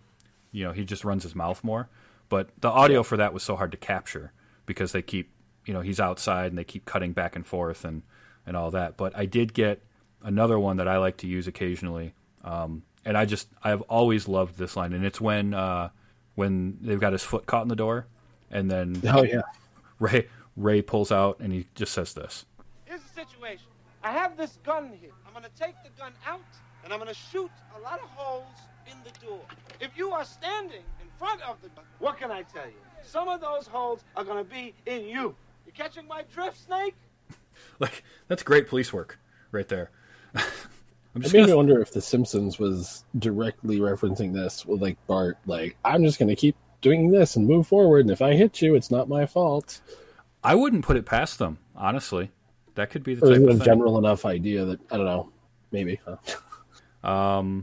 [0.52, 1.88] You know, he just runs his mouth more.
[2.30, 4.32] But the audio for that was so hard to capture
[4.65, 5.32] because they keep,
[5.65, 8.02] you know, he's outside and they keep cutting back and forth and
[8.45, 8.97] and all that.
[8.97, 9.84] But I did get
[10.24, 14.57] another one that I like to use occasionally, um, and I just I've always loved
[14.57, 15.89] this line, and it's when uh,
[16.35, 18.07] when they've got his foot caught in the door,
[18.49, 19.41] and then Oh yeah,
[19.99, 22.45] Ray Ray pulls out and he just says this.
[22.85, 23.67] Here's the situation.
[24.03, 25.11] I have this gun here.
[25.27, 26.41] I'm gonna take the gun out
[26.83, 28.45] and I'm gonna shoot a lot of holes
[28.87, 29.41] in the door.
[29.79, 32.73] If you are standing in front of the gun, what can I tell you?
[33.03, 35.35] Some of those holes are gonna be in you.
[35.65, 36.95] You catching my drift, Snake?
[37.79, 39.19] Like that's great police work
[39.51, 39.91] right there.
[41.15, 45.38] I'm just me gonna, wonder if The Simpsons was directly referencing this with like Bart,
[45.45, 48.76] like I'm just gonna keep doing this and move forward, and if I hit you,
[48.76, 49.82] it's not my fault.
[50.43, 52.32] I wouldn't put it past them, honestly.
[52.76, 53.65] That could be the Or type of thing.
[53.65, 55.30] general enough idea that I don't know,
[55.71, 56.00] maybe.
[56.06, 56.17] Huh?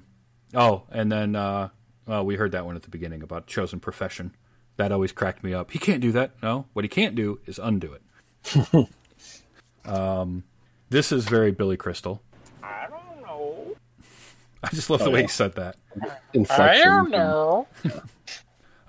[0.54, 1.68] Oh, and then uh,
[2.06, 4.34] well, we heard that one at the beginning about chosen profession.
[4.76, 5.70] That always cracked me up.
[5.72, 6.32] He can't do that.
[6.42, 8.88] No, what he can't do is undo it.
[9.84, 10.44] um,
[10.88, 12.22] this is very Billy Crystal.
[14.62, 14.72] I don't know.
[14.72, 15.26] I just love the Oh, way yeah.
[15.26, 15.76] he said that.
[16.50, 17.66] I don't know.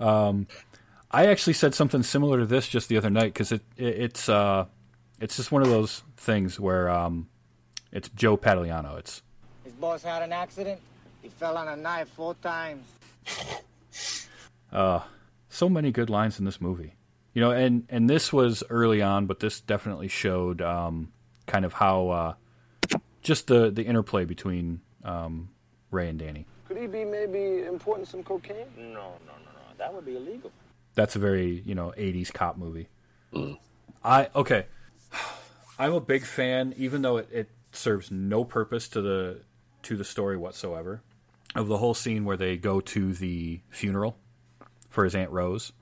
[1.12, 4.28] I actually said something similar to this just the other night because it, it it's
[4.28, 4.66] uh
[5.20, 7.28] it's just one of those things where um
[7.92, 8.98] it's Joe Pantoliano.
[8.98, 9.22] It's
[9.64, 10.80] His boss had an accident.
[11.22, 12.86] He fell on a knife four times.
[14.72, 15.00] uh,
[15.48, 16.94] so many good lines in this movie.
[17.34, 21.12] You know, and and this was early on, but this definitely showed um,
[21.46, 22.34] kind of how uh,
[23.22, 25.48] just the the interplay between um,
[25.90, 26.46] Ray and Danny.
[26.68, 28.66] Could he be maybe importing some cocaine?
[28.76, 29.76] No, no, no, no.
[29.78, 30.52] That would be illegal.
[30.94, 32.88] That's a very you know '80s cop movie.
[33.32, 33.58] Mm.
[34.04, 34.66] I okay.
[35.78, 39.40] I'm a big fan, even though it, it serves no purpose to the
[39.82, 41.02] to the story whatsoever,
[41.54, 44.16] of the whole scene where they go to the funeral
[44.88, 45.72] for his aunt Rose.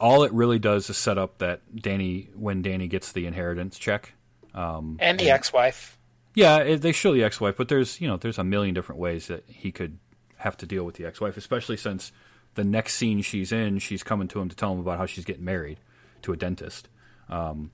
[0.00, 4.14] All it really does is set up that Danny, when Danny gets the inheritance check,
[4.52, 5.95] um, And the ex-wife.
[6.36, 9.26] Yeah, it, they show the ex-wife, but there's you know there's a million different ways
[9.28, 9.98] that he could
[10.36, 12.12] have to deal with the ex-wife, especially since
[12.56, 15.24] the next scene she's in, she's coming to him to tell him about how she's
[15.24, 15.80] getting married
[16.22, 16.90] to a dentist.
[17.30, 17.70] Um,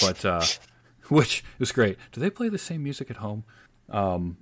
[0.00, 0.42] but uh,
[1.08, 1.98] which was great.
[2.12, 3.44] Do they play the same music at home?
[3.90, 4.38] Um,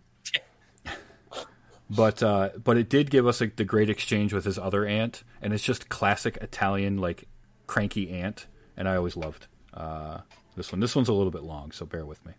[1.91, 5.25] but uh, but it did give us like the great exchange with his other aunt,
[5.43, 7.25] and it's just classic Italian like
[7.67, 8.47] cranky aunt,
[8.77, 10.19] and I always loved uh,
[10.55, 10.79] this one.
[10.79, 12.35] This one's a little bit long, so bear with me.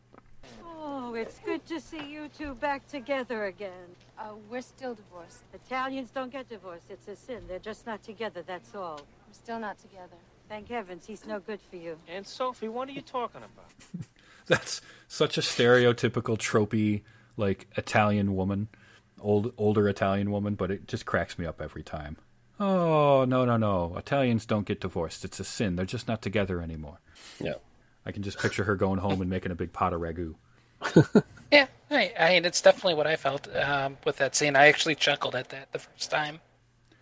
[1.16, 3.88] It's good to see you two back together again.
[4.20, 5.44] Uh, we're still divorced.
[5.54, 6.86] Italians don't get divorced.
[6.90, 7.44] It's a sin.
[7.48, 9.00] They're just not together, that's all.
[9.28, 10.18] We're still not together.
[10.50, 11.98] Thank heavens he's no good for you.
[12.08, 14.06] Aunt Sophie, what are you talking about?
[14.48, 17.02] That's such a stereotypical tropey
[17.36, 18.68] like Italian woman,
[19.20, 22.18] old older Italian woman, but it just cracks me up every time.
[22.60, 23.96] Oh no no no!
[23.98, 25.26] Italians don't get divorced.
[25.26, 25.76] It's a sin.
[25.76, 27.00] They're just not together anymore.
[27.40, 27.56] Yeah.
[28.06, 30.36] I can just picture her going home and making a big pot of ragu.
[31.52, 34.56] Yeah, I, I mean, it's definitely what I felt um, with that scene.
[34.56, 36.40] I actually chuckled at that the first time.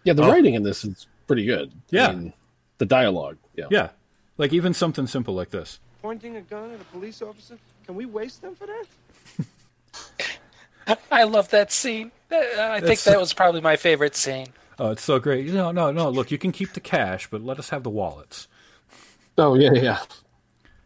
[0.04, 0.30] Yeah, the Oh.
[0.30, 1.72] writing in this is pretty good.
[1.90, 2.08] Yeah.
[2.10, 2.34] I mean,
[2.78, 3.38] the dialogue.
[3.56, 3.66] Yeah.
[3.72, 3.90] Yeah,
[4.38, 5.80] like even something simple like this.
[6.02, 7.58] Pointing a gun at a police officer?
[7.86, 8.86] Can we waste them for that?
[11.12, 12.12] I love that scene.
[12.32, 14.48] Uh, I think That's- that was probably my favorite scene.
[14.80, 15.48] Oh, it's so great.
[15.48, 16.10] No, no, no.
[16.10, 18.48] Look, you can keep the cash, but let us have the wallets.
[19.38, 20.00] Oh yeah, yeah.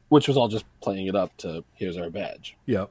[0.10, 2.56] Which was all just playing it up to here's our badge.
[2.66, 2.90] Yep.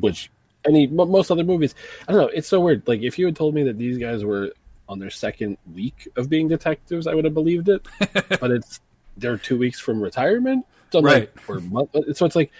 [0.00, 0.30] Which
[0.66, 1.74] any mo- most other movies,
[2.06, 2.28] I don't know.
[2.28, 2.86] It's so weird.
[2.86, 4.52] Like if you had told me that these guys were
[4.88, 7.86] on their second week of being detectives, I would have believed it.
[8.40, 8.80] but it's
[9.16, 11.30] they're two weeks from retirement, so Right.
[11.36, 12.50] Like, or month, so it's like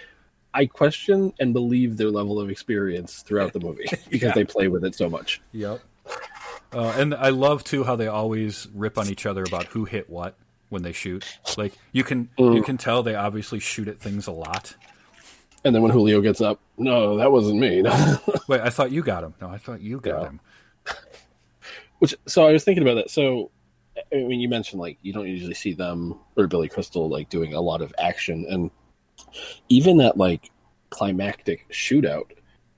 [0.53, 4.33] I question and believe their level of experience throughout the movie because Yeah.
[4.33, 5.41] they play with it so much.
[5.51, 5.79] Yep.
[6.73, 10.09] Uh, and I love too how they always rip on each other about who hit
[10.09, 10.35] what
[10.69, 11.25] when they shoot.
[11.57, 12.65] Like you can you mm.
[12.65, 14.75] can tell they obviously shoot at things a lot.
[15.65, 17.81] And then when Julio gets up, no, that wasn't me.
[18.47, 19.33] Wait, I thought you got him.
[19.41, 20.29] No, I thought you got Yeah.
[20.29, 20.39] him.
[21.99, 23.09] Which so I was thinking about that.
[23.09, 23.51] So
[24.13, 27.53] I mean, you mentioned like you don't usually see them or Billy Crystal like doing
[27.53, 28.71] a lot of action, and
[29.67, 30.49] even that like
[30.89, 32.31] climactic shootout,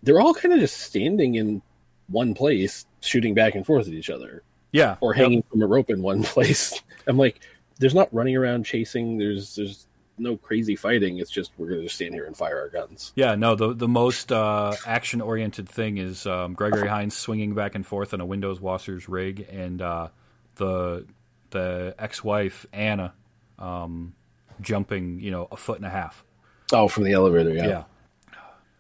[0.04, 1.62] they're all kind of just standing in
[2.08, 4.98] one place, shooting back and forth at each other, Yeah.
[5.02, 5.22] or Yep.
[5.24, 6.82] hanging from a rope in one place.
[7.08, 7.40] I'm like,
[7.82, 9.18] there's not running around chasing.
[9.18, 11.18] There's there's no crazy fighting.
[11.18, 13.12] It's just we're gonna just stand here and fire our guns.
[13.16, 17.76] Yeah, no, the the most uh, action oriented thing is um, Gregory Hines swinging back
[17.76, 20.08] and forth on a Windows washer's rig, and uh,
[20.56, 21.06] the
[21.50, 23.14] the ex wife Anna
[23.60, 24.14] um,
[24.62, 26.24] jumping, you know, a foot and a half.
[26.72, 27.84] Oh, from the elevator, yeah.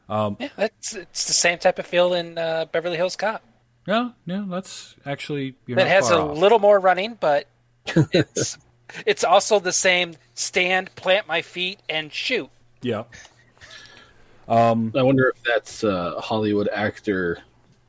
[0.09, 3.41] Yeah, Yeah, that's it's the same type of feel in uh, Beverly Hills Cop.
[3.87, 4.45] yeah, yeah.
[4.47, 6.37] That's actually you're That not has far a off.
[6.37, 7.47] little more running, but
[8.13, 8.57] it's
[9.05, 12.49] it's also the same stand, plant my feet, and shoot.
[12.81, 13.03] Yeah,
[14.95, 17.39] I wonder if that's a Hollywood actor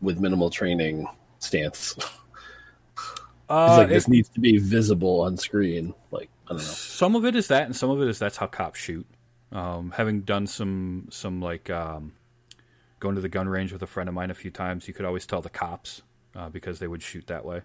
[0.01, 1.07] with minimal training
[1.39, 1.97] stance.
[1.99, 2.07] uh,
[3.69, 5.95] It's like it- this needs to be visible on screen.
[6.11, 6.63] Like I don't know.
[6.65, 9.07] some of it is that, and some of it is that's how cops shoot.
[9.51, 12.13] Um, having done some some like um,
[13.01, 15.05] going to the gun range with a friend of mine a few times, you could
[15.05, 16.03] always tell the cops
[16.35, 17.61] uh, because they would shoot that way.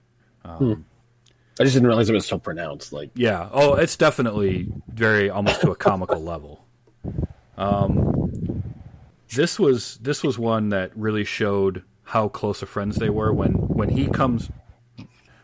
[1.60, 2.94] I just didn't realize it was so pronounced.
[2.94, 3.50] Like Yeah.
[3.52, 6.66] Oh, it's definitely very almost to a comical level.
[7.58, 8.74] Um,
[9.34, 13.54] this was this was one that really showed how close of friends they were when
[13.54, 14.50] when he comes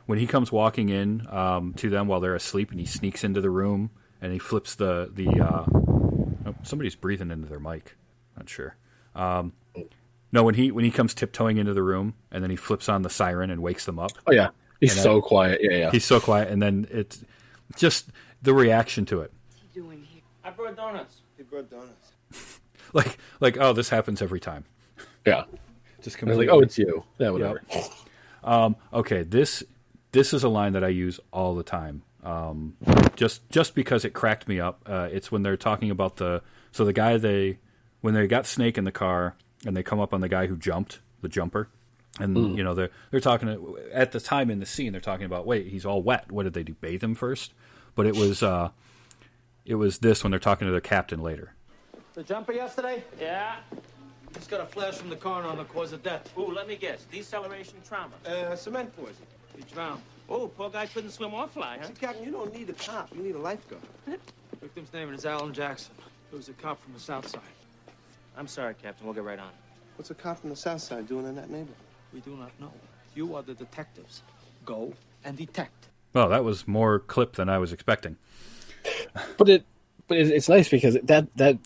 [0.05, 3.41] when he comes walking in um, to them while they're asleep and he sneaks into
[3.41, 3.89] the room
[4.21, 5.65] and he flips the the uh,
[6.45, 7.95] oh, somebody's breathing into their mic.
[8.37, 8.75] Not sure.
[9.15, 9.53] Um,
[10.31, 13.01] no, when he when he comes tiptoeing into the room and then he flips on
[13.01, 14.11] the siren and wakes them up.
[14.27, 14.49] oh yeah,
[14.83, 15.59] he's And I- so quiet.
[15.63, 15.91] Yeah, yeah.
[15.91, 17.23] He's so quiet, and then it's
[17.75, 18.09] just
[18.41, 19.31] the reaction to it.
[19.47, 20.21] What's he doing here?
[20.43, 21.17] I brought donuts.
[21.37, 22.11] He brought donuts.
[22.95, 24.65] Like, like, oh, this happens every time.
[25.25, 25.45] yeah.
[25.45, 26.45] Just I was completely.
[26.45, 27.03] like, oh, it's you.
[27.17, 27.61] Yeah, whatever.
[28.43, 29.23] Um, okay.
[29.23, 29.63] This
[30.11, 32.03] this is a line that I use all the time.
[32.23, 32.75] Um,
[33.15, 34.81] just just because it cracked me up.
[34.85, 37.57] Uh, it's when they're talking about the so the guy they
[38.01, 40.55] when they got Snake in the car and they come up on the guy who
[40.55, 41.69] jumped the jumper.
[42.19, 45.47] And you know they're they're talking at the time in the scene they're talking about
[45.47, 47.53] wait he's all wet what did they do bathe him first
[47.95, 48.69] but it was uh,
[49.65, 51.53] it was this when they're talking to their captain later
[52.13, 53.03] The jumper yesterday?
[53.19, 53.55] Yeah.
[54.33, 56.31] Just got a flash from the coroner on the cause of death.
[56.37, 57.05] Ooh, let me guess.
[57.11, 58.13] Deceleration trauma.
[58.25, 59.15] Uh, cement poison.
[59.55, 60.01] He drowned.
[60.29, 61.87] Oh, poor guy couldn't swim or fly, huh?
[61.87, 63.09] See, Captain, you don't need a cop.
[63.15, 63.83] You need a lifeguard.
[64.61, 65.93] Victim's name is Alan Jackson.
[66.31, 67.41] He was a cop from the south side.
[68.37, 69.05] I'm sorry, Captain.
[69.05, 69.49] We'll get right on.
[69.49, 69.53] it.
[69.97, 71.75] What's a cop from the south side doing in that neighborhood?
[72.13, 72.71] We do not know.
[73.15, 74.21] You are the detectives.
[74.65, 74.93] Go
[75.25, 75.87] and detect.
[76.13, 78.17] well that was more clip than I was expecting
[79.37, 79.65] But it,
[80.07, 81.57] but it, it's nice because that that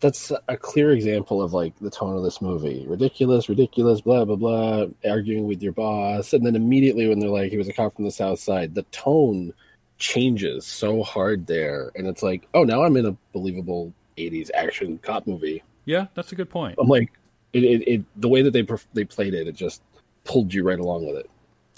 [0.00, 2.86] that's a clear example of like the tone of this movie.
[2.88, 4.86] Ridiculous, ridiculous, blah blah blah.
[5.08, 8.04] Arguing with your boss, and then immediately when they're like, he was a cop from
[8.06, 9.52] the south side, the tone
[9.98, 14.98] changes so hard there, and it's like, oh, now I'm in a believable '80s action
[14.98, 15.62] cop movie.
[15.84, 17.12] yeah that's a good point I'm like,
[17.52, 19.82] it, it, it the way that they they played it, it just
[20.24, 21.30] pulled you right along with it.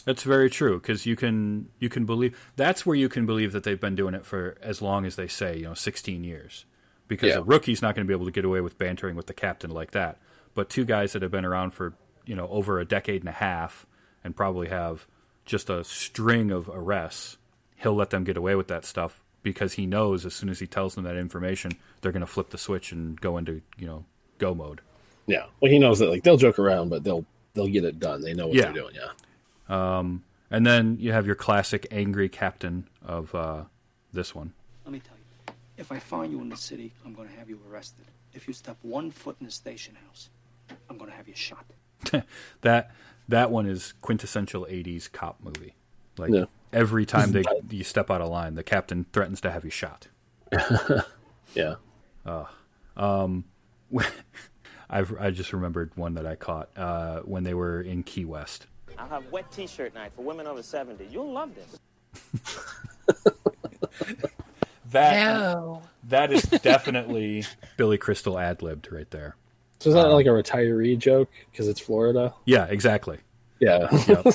[0.05, 3.63] That's very true because you can you can believe that's where you can believe that
[3.63, 6.65] they've been doing it for as long as they say, you know, 16 years.
[7.07, 7.39] Because Yeah.
[7.39, 9.71] a rookie's not going to be able to get away with bantering with the captain
[9.71, 10.19] like that.
[10.55, 11.95] but two guys that have been around for
[12.27, 13.87] you know over a decade and a half
[14.25, 15.07] and probably have
[15.47, 17.39] just a string of arrests,
[17.77, 20.67] he'll let them get away with that stuff because he knows as soon as he
[20.67, 24.05] tells them that information, they're going to flip the switch and go into you know
[24.39, 24.81] go mode.
[25.27, 25.47] Yeah.
[25.61, 27.25] Well, he knows that like they'll joke around, but they'll
[27.55, 28.21] they'll get it done.
[28.23, 28.65] They know what Yeah.
[28.65, 28.95] they're doing.
[28.95, 29.09] Yeah.
[29.99, 33.65] Um, and then you have your classic angry captain of uh,
[34.13, 34.53] this one.
[34.85, 37.49] Let me tell you, if I find you in the city, I'm going to have
[37.49, 38.05] you arrested.
[38.35, 40.29] If you step one foot in the station house,
[40.91, 41.65] I'm going to have you shot.
[42.63, 42.91] that
[43.29, 45.75] that one is quintessential '80s cop movie.
[46.19, 46.45] Like Yeah.
[46.73, 50.09] every time they you step out of line, the captain threatens to have you shot.
[51.55, 51.75] Yeah.
[52.25, 52.45] Uh,
[52.97, 53.45] um,
[54.93, 58.67] I've I just remembered one that I caught uh, when they were in Key West.
[58.99, 61.07] I'll have wet T-shirt night for women over 70.
[61.11, 61.79] You'll love this.
[64.91, 65.83] That No.
[66.09, 67.45] that is definitely
[67.79, 69.37] Billy Crystal ad libbed right there.
[69.79, 72.35] So is that Um, like a retiree joke because it's Florida?
[72.45, 73.19] Yeah, exactly.
[73.59, 73.89] Yeah.
[74.07, 74.27] Yep.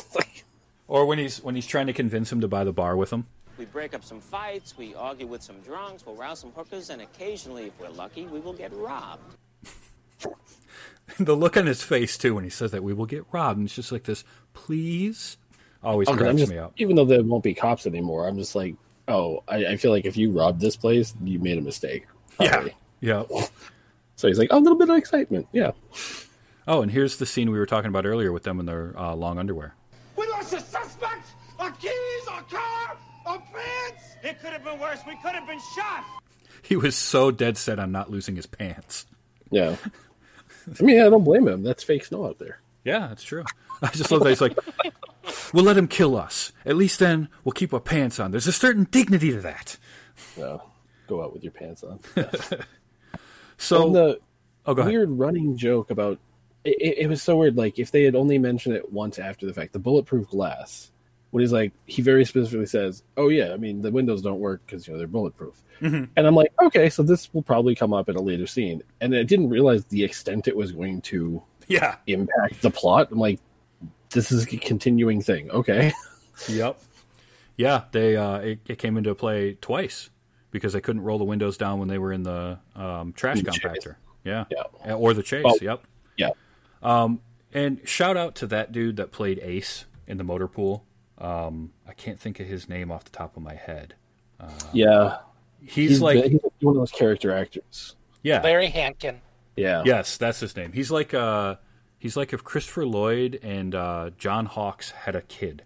[0.88, 3.28] or when he's when he's trying to convince him to buy the bar with him.
[3.60, 7.02] We break up some fights, we argue with some drunks, we'll rouse some hookers, and
[7.02, 9.36] occasionally, if we're lucky, we will get robbed.
[11.20, 13.68] the look on his face too when he says that we will get robbed, and
[13.68, 14.24] it's just like this.
[14.54, 15.38] Please,
[15.84, 16.74] always Okay, cracks just- me up.
[16.78, 18.76] Even though there won't be cops anymore, I'm just like,
[19.08, 22.06] oh, I, I feel like if you robbed this place, you made a mistake.
[22.40, 22.68] Yeah,
[23.02, 23.24] yeah.
[24.16, 25.48] So he's like, oh, a little bit of excitement.
[25.52, 25.72] Yeah.
[26.68, 29.16] Oh, and here's the scene we were talking about earlier with them in their uh,
[29.16, 29.74] long underwear.
[30.18, 31.26] We lost a suspect,
[31.60, 31.92] our keys,
[32.30, 34.04] our car, our pants.
[34.24, 35.00] It could have been worse.
[35.08, 36.04] We could have been shot.
[36.62, 39.06] He was so dead set on not losing his pants.
[39.50, 39.78] Yeah.
[40.80, 41.64] I mean, I don't blame him.
[41.64, 42.60] That's fake snow out there.
[42.84, 43.44] Yeah, that's true.
[43.82, 44.58] I just love that he's like,
[45.54, 46.52] "We'll let him kill us.
[46.66, 49.78] At least then we'll keep our pants on." There's a certain dignity to that.
[50.38, 50.64] No.
[51.08, 52.00] Go out with your pants on.
[53.58, 54.20] So And the
[54.66, 56.20] oh, weird running joke about
[56.64, 57.58] it, it was so weird.
[57.58, 60.92] Like if they had only mentioned it once after the fact, the bulletproof glass.
[61.32, 64.62] When he's like, he very specifically says, "Oh yeah, I mean the windows don't work
[64.66, 66.10] because you know they're bulletproof." Mhm.
[66.16, 68.82] And I'm like, okay, so this will probably come up in a later scene.
[69.02, 71.98] And I didn't realize the extent it was going to Yeah.
[72.08, 73.10] impact the plot.
[73.12, 73.40] I'm like,
[74.10, 75.52] this is a continuing thing.
[75.52, 75.92] Okay.
[76.50, 76.80] Yep.
[77.58, 80.12] Yeah, they uh, it, it came into play twice
[80.52, 83.50] because they couldn't roll the windows down when they were in the um, trash the
[83.50, 83.96] compactor.
[84.24, 84.46] Yeah.
[84.52, 84.94] Yeah.
[84.94, 85.44] Or the chase.
[85.48, 85.58] Oh.
[85.60, 85.84] Yep.
[86.16, 86.30] Yeah.
[86.84, 87.22] Um,
[87.54, 90.84] and shout out to that dude that played Ace in the motor pool.
[91.18, 93.96] Um, I can't think of his name off the top of my head.
[94.40, 95.18] Uh, Yeah.
[95.64, 97.96] he's, like he's one of those character actors.
[98.24, 99.22] yeah, Larry Hankin.
[99.56, 99.82] Yeah.
[99.86, 100.72] yes, that's his name.
[100.74, 101.56] He's like uh,
[101.98, 105.64] he's like if Christopher Lloyd and uh, John Hawkes had a kid,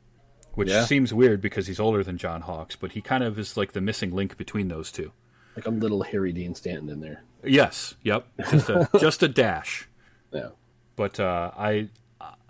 [0.53, 0.85] which Yeah.
[0.85, 3.81] seems weird because he's older than John Hawkes, but he kind of is like the
[3.81, 5.11] missing link between those two.
[5.57, 7.23] Like a little Harry Dean Stanton in there.
[7.43, 9.89] Yes, yep, just a just a dash.
[10.31, 10.49] Yeah.
[10.95, 11.89] But uh, I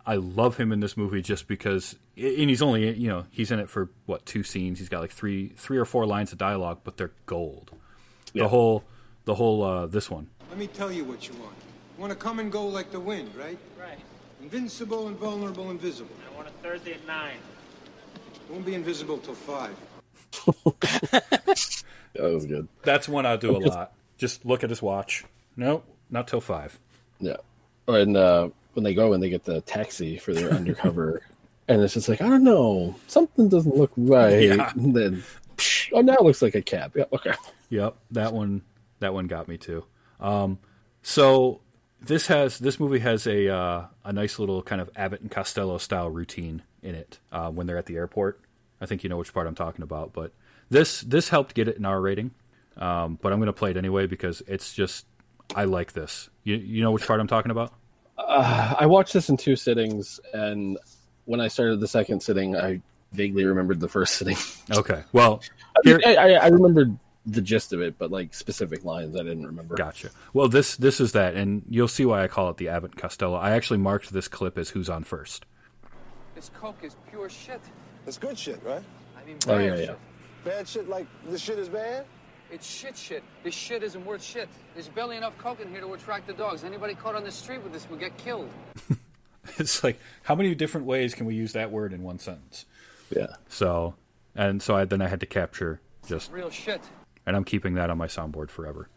[0.05, 3.59] I love him in this movie just because, and he's only you know he's in
[3.59, 4.79] it for what two scenes.
[4.79, 7.71] He's got like three three or four lines of dialogue, but they're gold.
[8.33, 8.43] Yeah.
[8.43, 8.83] The whole
[9.25, 10.29] the whole uh, this one.
[10.49, 11.55] Let me tell you what you want.
[11.97, 13.57] You want to come and go like the wind, right?
[13.79, 13.99] Right.
[14.41, 16.15] Invincible, invulnerable, invisible.
[16.31, 17.31] I want a Thursday at 9.
[18.49, 19.75] Won't be invisible till five.
[22.13, 22.67] That was good.
[22.83, 23.93] That's one I do a lot.
[24.17, 25.23] Just look at his watch.
[25.55, 26.79] No, not till five.
[27.19, 27.37] Yeah.
[27.87, 31.21] Or and uh, when they go and they get the taxi for their undercover,
[31.67, 34.41] and it's just like I don't know, something doesn't look right.
[34.41, 34.71] Yeah.
[34.75, 35.23] And then,
[35.57, 36.93] psh, oh, now it looks like a cab.
[36.95, 37.05] Yeah.
[37.13, 37.33] Okay.
[37.69, 38.61] Yep, that one
[38.99, 39.85] that one got me too.
[40.19, 40.59] Um,
[41.01, 41.61] so
[42.01, 45.77] this has this movie has a uh, a nice little kind of Abbott and Costello
[45.77, 48.41] style routine in it uh, when they're at the airport.
[48.79, 50.33] I think you know which part I'm talking about, but
[50.69, 52.31] this this helped get it an R rating.
[52.77, 55.05] Um, but I'm going to play it anyway because it's just
[55.55, 56.29] I like this.
[56.43, 57.73] You you know which part I'm talking about?
[58.17, 60.77] Uh, I watched this in two sittings, and
[61.25, 62.81] when I started the second sitting, I
[63.13, 64.37] vaguely remembered the first sitting.
[64.71, 65.41] Okay, well
[65.77, 69.19] I, mean, I, I, I remembered the gist of it, but like specific lines, I
[69.19, 69.75] didn't remember.
[69.75, 70.09] Gotcha.
[70.33, 73.37] Well, this this is that, and you'll see why I call it the Abbott Costello.
[73.37, 75.45] I actually marked this clip as who's on first.
[76.35, 77.61] This coke is pure shit.
[78.07, 78.83] It's good shit, right?
[79.15, 79.85] I mean, Oh bad yeah, shit.
[79.89, 79.95] yeah.
[80.43, 82.05] Bad shit like this shit is bad?
[82.51, 83.23] It's shit shit.
[83.43, 84.49] This shit isn't worth shit.
[84.73, 86.63] There's barely enough coke in here to attract the dogs.
[86.63, 88.49] Anybody caught on the street with this will get killed.
[89.57, 92.65] It's like how many different ways can we use that word in one sentence?
[93.15, 93.35] Yeah.
[93.49, 93.95] So,
[94.35, 96.81] and so I then I had to capture just, Real shit.
[97.25, 98.87] and I'm keeping that on my soundboard forever.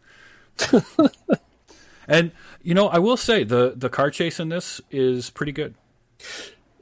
[2.07, 2.31] and
[2.63, 5.75] you know, I will say the the car chase in this is pretty good.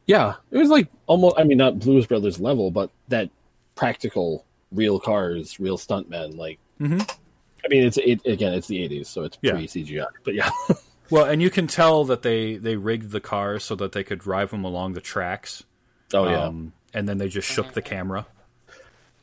[0.05, 1.35] Yeah, it was like almost.
[1.39, 3.29] I mean, not Blues Brothers level, but that
[3.75, 6.37] practical, real cars, real stuntmen.
[6.37, 6.99] Like, mm-hmm.
[6.99, 8.53] I mean, it's it again.
[8.53, 9.53] It's the '80s, so it's Yeah.
[9.53, 10.05] pre CGI.
[10.23, 10.49] But yeah,
[11.13, 14.17] Well, and you can tell that they they rigged the cars so that they could
[14.17, 15.63] drive them along the tracks.
[16.11, 16.51] Oh, yeah.
[16.95, 18.25] and then they just shook the camera.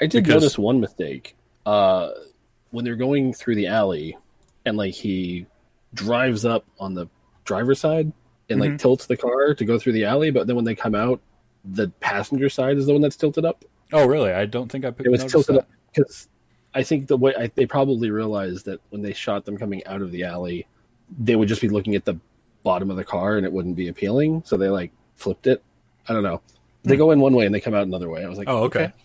[0.00, 1.34] I did Because- notice one mistake.
[1.66, 2.10] Uh,
[2.70, 4.16] when they're going through the alley,
[4.64, 5.46] and like he
[5.94, 7.06] drives up on the
[7.44, 8.12] driver's side
[8.48, 8.78] and like Mhm.
[8.78, 11.20] tilts the car to go through the alley, but then when they come out,
[11.64, 13.64] the passenger side is the one that's tilted up.
[13.92, 14.30] Oh, really?
[14.32, 15.60] I don't think I picked It was tilted that.
[15.62, 16.28] up because
[16.72, 20.02] I think the way I, they probably realized that when they shot them coming out
[20.02, 20.66] of the alley,
[21.18, 22.18] they would just be looking at the
[22.62, 24.42] bottom of the car and it wouldn't be appealing.
[24.44, 25.62] So they like flipped it.
[26.08, 26.40] I don't know.
[26.82, 28.24] They go in one way and they come out another way.
[28.24, 28.92] I was like, Oh, okay.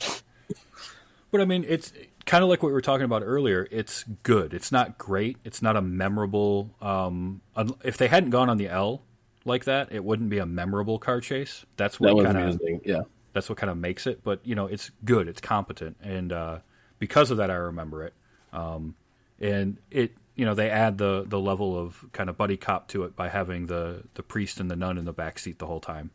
[1.32, 1.92] But I mean, it's
[2.26, 3.68] kind of like what we were talking about earlier.
[3.70, 4.54] It's good.
[4.54, 5.36] It's not great.
[5.44, 6.74] It's not a memorable.
[6.82, 7.42] Um,
[7.84, 9.02] if they hadn't gone on the L
[9.44, 11.66] like that, it wouldn't be a memorable car chase.
[11.76, 12.62] That's what was kind of.
[12.86, 13.02] Yeah.
[13.34, 14.24] That's what kind of makes it.
[14.24, 15.28] But you know, it's good.
[15.28, 16.60] It's competent, and uh,
[17.00, 18.14] because of that, I remember it.
[18.54, 18.96] Um,
[19.42, 23.04] and it, you know, they add the the level of kind of buddy cop to
[23.04, 25.80] it by having the the priest and the nun in the back seat the whole
[25.80, 26.12] time.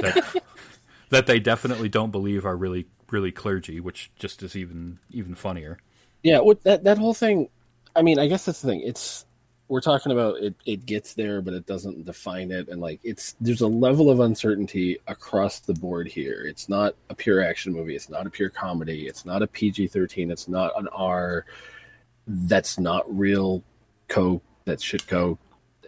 [0.00, 0.42] That,
[1.10, 5.78] that they definitely don't believe are really really clergy, which just is even even funnier.
[6.22, 7.48] Yeah, that that whole thing.
[7.94, 8.80] I mean, I guess that's the thing.
[8.80, 9.26] It's
[9.68, 10.54] we're talking about it.
[10.64, 14.20] It gets there, but it doesn't define it, and like it's there's a level of
[14.20, 16.44] uncertainty across the board here.
[16.46, 17.94] It's not a pure action movie.
[17.94, 19.06] It's not a pure comedy.
[19.06, 20.30] It's not a PG thirteen.
[20.30, 21.44] It's not an R.
[22.26, 23.62] That's not real
[24.08, 24.42] coke.
[24.64, 25.38] That's shit coke.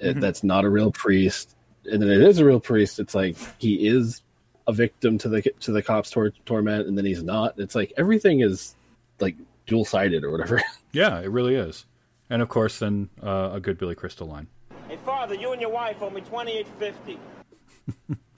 [0.01, 0.21] It- Mhm.
[0.21, 1.57] That's not a real priest.
[1.85, 2.99] And then it is a real priest.
[2.99, 4.23] It's like he is
[4.67, 7.59] a victim to the to the cops' tor- torment, and then he's not.
[7.59, 8.75] It's like everything is
[9.21, 10.63] like dual sided or whatever.
[10.93, 11.87] Yeah, it really is.
[12.31, 14.47] And of course, then uh, a good Billy Crystal line.
[14.89, 17.19] Hey, father, you and your wife owe me twenty-eight fifty.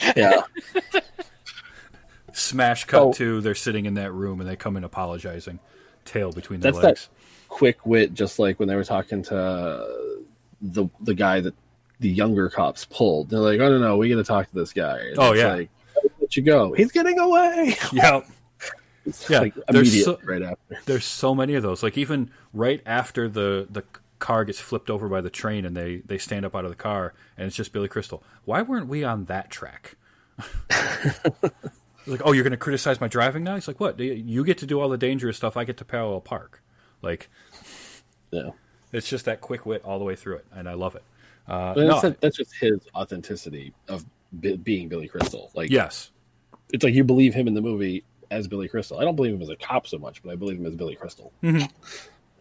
[0.16, 0.42] yeah.
[2.32, 3.12] Smash cut Oh.
[3.14, 5.58] to they're sitting in that room and they come in apologizing,
[6.04, 7.08] tail between their That's legs.
[7.08, 7.10] that
[7.48, 10.16] quick wit, just like when they were talking to
[10.62, 11.54] the the guy that
[12.00, 13.30] the younger cops pulled.
[13.30, 15.40] They're like, "Oh no, no, we got to talk to this guy." And Oh, it's
[15.40, 15.54] yeah.
[15.54, 15.70] like,
[16.20, 16.72] let you go.
[16.72, 17.76] He's getting away.
[17.92, 18.26] Yep.
[19.06, 20.80] It's yeah, like there's so, right after.
[20.84, 21.82] There's so many of those.
[21.84, 23.84] Like even right after the the
[24.18, 26.76] car gets flipped over by the train and they they stand up out of the
[26.76, 28.24] car and it's just Billy Crystal.
[28.44, 29.94] Why weren't we on that track?
[32.06, 33.54] like, oh, you're going to criticize my driving now?
[33.54, 33.98] He's like, what?
[34.00, 35.56] You get to do all the dangerous stuff.
[35.56, 36.62] I get to parallel park.
[37.02, 37.28] Like,
[38.30, 38.50] yeah,
[38.92, 41.04] it's just that quick wit all the way through it, and I love it.
[41.48, 44.04] Uh, But no, that's, that's just his authenticity of
[44.40, 45.50] be, being Billy Crystal.
[45.54, 46.10] Like, yes,
[46.72, 48.98] it's like you believe him in the movie as Billy Crystal.
[48.98, 50.96] I don't believe him as a cop so much, but I believe him as Billy
[50.96, 51.32] Crystal.
[51.42, 51.70] Mhm.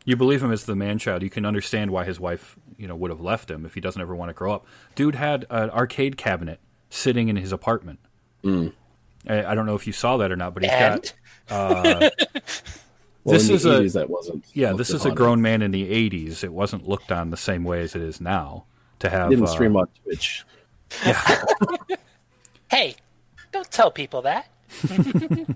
[0.07, 1.23] You believe him as the man child.
[1.23, 4.01] You can understand why his wife, you know, would have left him if he doesn't
[4.01, 4.65] ever want to grow up.
[4.93, 7.99] Dude had an arcade cabinet sitting in his apartment.
[8.43, 8.73] Mm.
[9.27, 11.13] I, I don't know if you saw that or not, but he's And?
[11.47, 11.55] got.
[11.55, 12.09] Uh,
[13.25, 14.71] Well, this in the is a 80s that wasn't yeah.
[14.73, 16.43] This is a upon grown man in the '80s.
[16.43, 18.65] It wasn't looked on the same way as it is now.
[18.99, 20.45] To have Didn't uh, stream on Twitch.
[22.71, 22.95] Hey,
[23.51, 24.47] don't tell people that.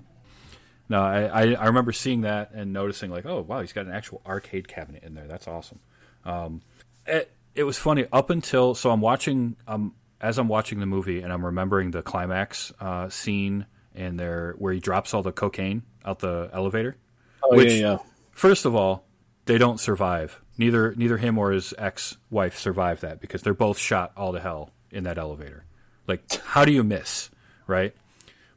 [0.90, 3.92] No, I, I, I remember seeing that and noticing like, oh wow, he's got an
[3.92, 5.28] actual arcade cabinet in there.
[5.28, 5.78] That's awesome.
[6.24, 6.62] Um,
[7.06, 11.22] it, it was funny up until so I'm watching um as I'm watching the movie
[11.22, 15.84] and I'm remembering the climax uh, scene and there where he drops all the cocaine
[16.04, 16.96] out the elevator.
[17.42, 17.98] Oh, which, yeah, yeah.
[18.32, 19.04] First of all,
[19.46, 20.40] they don't survive.
[20.58, 24.40] Neither neither him or his ex wife survive that because they're both shot all to
[24.40, 25.64] hell in that elevator.
[26.06, 27.30] Like, how do you miss,
[27.66, 27.94] right?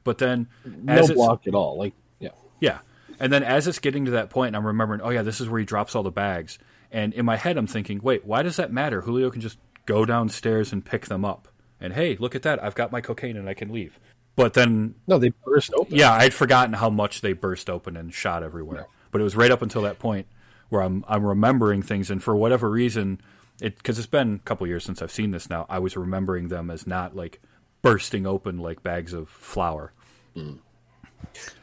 [0.03, 1.77] But then, No block at all.
[1.77, 2.29] Like, yeah.
[2.59, 2.79] yeah.
[3.19, 5.47] And then as it's getting to that point, and I'm remembering, oh, yeah, this is
[5.47, 6.59] where he drops all the bags.
[6.91, 9.01] And in my head, I'm thinking, wait, why does that matter?
[9.01, 11.47] Julio can just go downstairs and pick them up.
[11.79, 12.63] And hey, look at that.
[12.63, 13.99] I've got my cocaine and I can leave.
[14.35, 14.95] But then.
[15.07, 15.95] No, they burst open.
[15.95, 18.87] Yeah, I'd forgotten how much they burst open and shot everywhere.
[19.11, 20.27] But it was right up until that point
[20.69, 22.09] where I'm, I'm remembering things.
[22.09, 23.21] And for whatever reason,
[23.61, 26.47] it because it's been a couple years since I've seen this now, I was remembering
[26.47, 27.39] them as not like
[27.81, 29.93] bursting open like bags of flour.
[30.35, 30.57] Mm.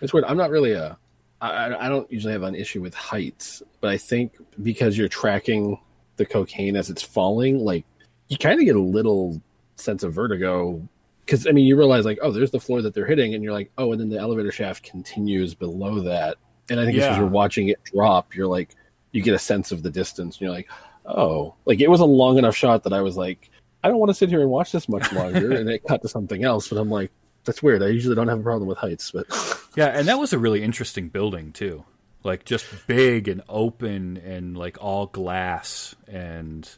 [0.01, 0.25] It's weird.
[0.27, 0.97] I'm not really a.
[1.41, 5.81] I, I don't usually have an issue with heights, but I think because you're tracking
[6.17, 7.85] the cocaine as it's falling, like
[8.29, 9.41] you kind of get a little
[9.77, 10.87] sense of vertigo.
[11.31, 13.53] Because I mean, you realize like, oh, there's the floor that they're hitting, and you're
[13.53, 16.39] like, oh, and then the elevator shaft continues below that.
[16.69, 17.17] And I think Yeah.
[17.17, 18.75] you're watching it drop, you're like,
[19.13, 20.69] you get a sense of the distance, and you're like,
[21.07, 23.49] oh, like it was a long enough shot that I was like,
[23.85, 26.09] I don't want to sit here and watch this much longer, and it cut to
[26.09, 26.67] something else.
[26.69, 27.13] But I'm like,
[27.45, 27.83] that's weird.
[27.85, 29.27] I usually don't have a problem with heights, but
[29.77, 31.85] Yeah, and that was a really interesting building too.
[32.25, 36.69] Like just big and open and like all glass and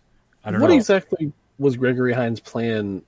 [0.44, 0.74] I don't what know.
[0.74, 3.02] What exactly was Gregory Hines' plan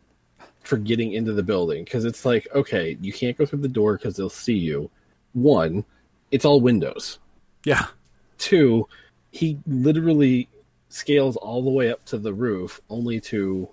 [0.64, 1.84] for getting into the building?
[1.84, 4.90] Because it's like, okay, you can't go through the door because they'll see you.
[5.32, 5.84] One,
[6.30, 7.18] it's all windows.
[7.64, 7.86] Yeah.
[8.38, 8.88] Two,
[9.30, 10.48] he literally
[10.88, 13.68] scales all the way up to the roof, only to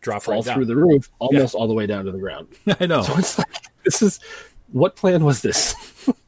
[0.00, 0.56] Drop fall right down.
[0.56, 2.48] through the roof, almost all the way down to the ground.
[2.80, 3.02] I know.
[3.02, 3.48] So it's like
[3.84, 4.20] this is
[4.72, 5.74] what plan was this?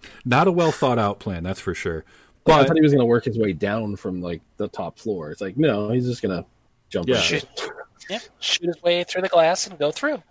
[0.25, 2.05] Not a well thought out plan, that's for sure.
[2.47, 4.99] Like, I thought he was going to work his way down from like the top
[4.99, 5.31] floor.
[5.31, 6.49] It's like no, he's just going to
[6.91, 7.09] jump.
[7.09, 7.17] Yeah.
[7.17, 7.71] out.
[8.09, 10.23] Shoot, yeah, shoot his way through the glass and go through.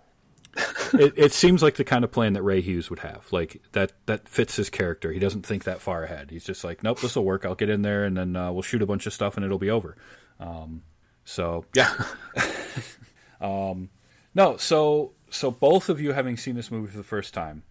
[0.92, 3.26] it, it seems like the kind of plan that Ray Hughes would have.
[3.32, 5.12] Like that that fits his character.
[5.12, 6.30] He doesn't think that far ahead.
[6.30, 7.44] He's just like, nope, this will work.
[7.44, 9.58] I'll get in there and then uh, we'll shoot a bunch of stuff and it'll
[9.58, 9.96] be over.
[10.38, 10.82] Um,
[11.24, 11.92] so yeah.
[13.40, 13.90] um,
[14.34, 17.64] no, so so both of you having seen this movie for the first time,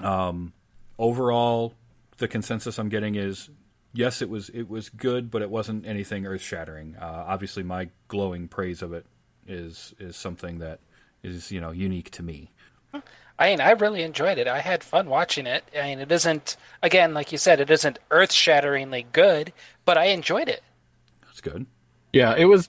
[0.00, 0.52] um,
[0.98, 1.74] overall,
[2.16, 3.50] the consensus I'm getting is
[3.92, 6.96] yes, it was it was good, but it wasn't anything earth shattering.
[6.96, 9.04] Uh, obviously, my glowing praise of it
[9.50, 10.78] is is something that
[11.22, 12.50] is you know unique to me.
[13.38, 14.46] I mean, I really enjoyed it.
[14.46, 15.64] I had fun watching it.
[15.74, 19.52] I mean, it isn't again, like you said, it isn't earth-shatteringly good,
[19.84, 20.62] but I enjoyed it.
[21.24, 21.66] That's good.
[22.12, 22.68] Yeah, it was.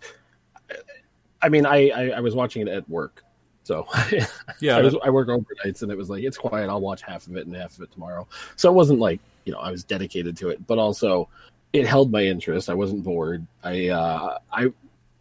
[1.42, 3.24] I mean, I, I, I was watching it at work,
[3.64, 3.88] so
[4.62, 6.70] Yeah, I, was, that- I work overnights, and it was like it's quiet.
[6.70, 8.28] I'll watch half of it and half of it tomorrow.
[8.56, 11.28] So it wasn't like you know I was dedicated to it, but also
[11.74, 12.70] it held my interest.
[12.70, 13.46] I wasn't bored.
[13.64, 14.72] I uh, I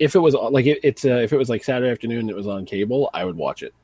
[0.01, 2.37] if it was like it, it's uh, if it was like Saturday afternoon, and it
[2.37, 3.75] was on cable, I would watch it.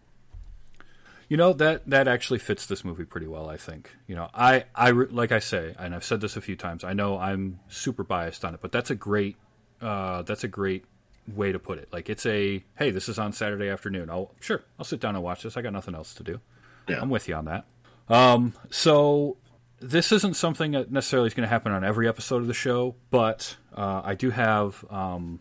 [1.29, 3.49] You know that that actually fits this movie pretty well.
[3.51, 3.95] I think.
[4.09, 6.83] You know, I I like I say, and I've said this a few times.
[6.83, 9.37] I know I'm super biased on it, but that's a great
[9.83, 10.87] uh, that's a great
[11.29, 11.89] way to put it.
[11.93, 14.09] Like it's a hey, this is on Saturday afternoon.
[14.09, 15.57] I'll sure I'll sit down and watch this.
[15.59, 16.41] I got nothing else to do.
[16.89, 17.01] Yeah.
[17.03, 17.67] I'm with you on that.
[18.09, 19.37] Um, so
[19.81, 22.95] this isn't something that necessarily is going to happen on every episode of the show,
[23.11, 24.83] but uh, I do have.
[24.89, 25.41] Um,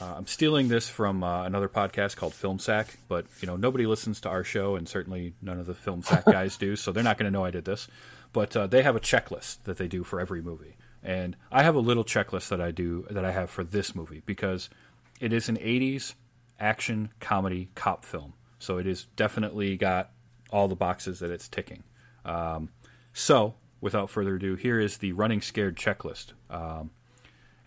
[0.00, 3.86] uh, I'm stealing this from uh, another podcast called Film Sack, but you know nobody
[3.86, 7.04] listens to our show, and certainly none of the Film Sack guys do, so they're
[7.04, 7.86] not going to know I did this.
[8.32, 11.74] But uh, they have a checklist that they do for every movie, and I have
[11.74, 14.70] a little checklist that I do that I have for this movie because
[15.20, 16.14] it is an '80s
[16.58, 20.12] action comedy cop film, so it is definitely got
[20.50, 21.82] all the boxes that it's ticking.
[22.24, 22.70] Um,
[23.12, 26.32] so, without further ado, here is the running scared checklist.
[26.48, 26.90] Um,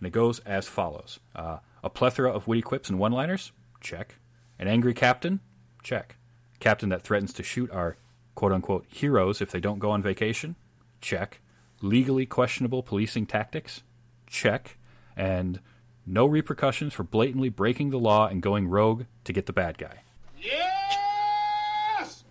[0.00, 3.52] and it goes as follows uh, A plethora of witty quips and one liners?
[3.82, 4.14] Check.
[4.58, 5.40] An angry captain?
[5.82, 6.16] Check.
[6.58, 7.98] Captain that threatens to shoot our
[8.34, 10.56] quote unquote heroes if they don't go on vacation?
[11.02, 11.42] Check.
[11.82, 13.82] Legally questionable policing tactics?
[14.26, 14.78] Check.
[15.14, 15.60] And
[16.06, 20.04] no repercussions for blatantly breaking the law and going rogue to get the bad guy.
[20.40, 22.24] Yes!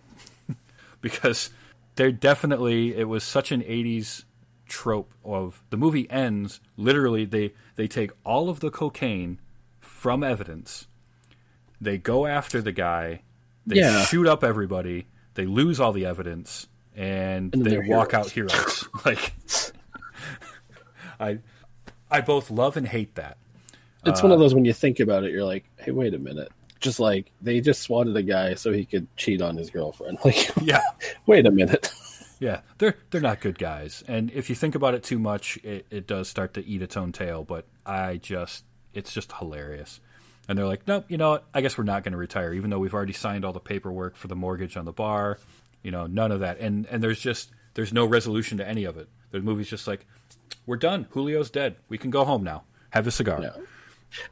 [1.00, 1.50] because
[1.94, 4.24] there definitely it was such an 80s
[4.66, 9.38] trope of the movie ends literally they they take all of the cocaine
[10.04, 10.86] from evidence
[11.80, 13.22] they go after the guy
[13.66, 14.04] they Yeah.
[14.04, 18.26] shoot up everybody they lose all the evidence and, And they walk heroes.
[18.26, 19.32] out heroes like
[21.18, 21.38] i
[22.10, 23.38] i both love and hate that
[24.04, 26.18] It's one of uh, those when you think about it, you're like, hey, wait a
[26.18, 26.52] minute.
[26.80, 30.18] Just like they just swatted a guy so he could cheat on his girlfriend.
[30.24, 30.82] Like, yeah
[31.26, 31.90] wait a minute.
[32.40, 35.86] Yeah, they're they're not good guys, and if you think about it too much, it,
[35.90, 37.42] it does start to eat its own tail.
[37.44, 38.64] But I just,
[38.94, 40.00] it's just hilarious.
[40.48, 41.44] And they're like, nope, you know what?
[41.54, 44.16] I guess we're not going to retire, even though we've already signed all the paperwork
[44.16, 45.38] for the mortgage on the bar.
[45.82, 48.96] You know, none of that, and and there's just there's no resolution to any of
[48.96, 49.08] it.
[49.30, 50.06] The movie's just like,
[50.66, 51.06] we're done.
[51.12, 51.76] Julio's dead.
[51.88, 52.64] We can go home now.
[52.90, 53.40] Have a cigar.
[53.42, 53.56] Yeah.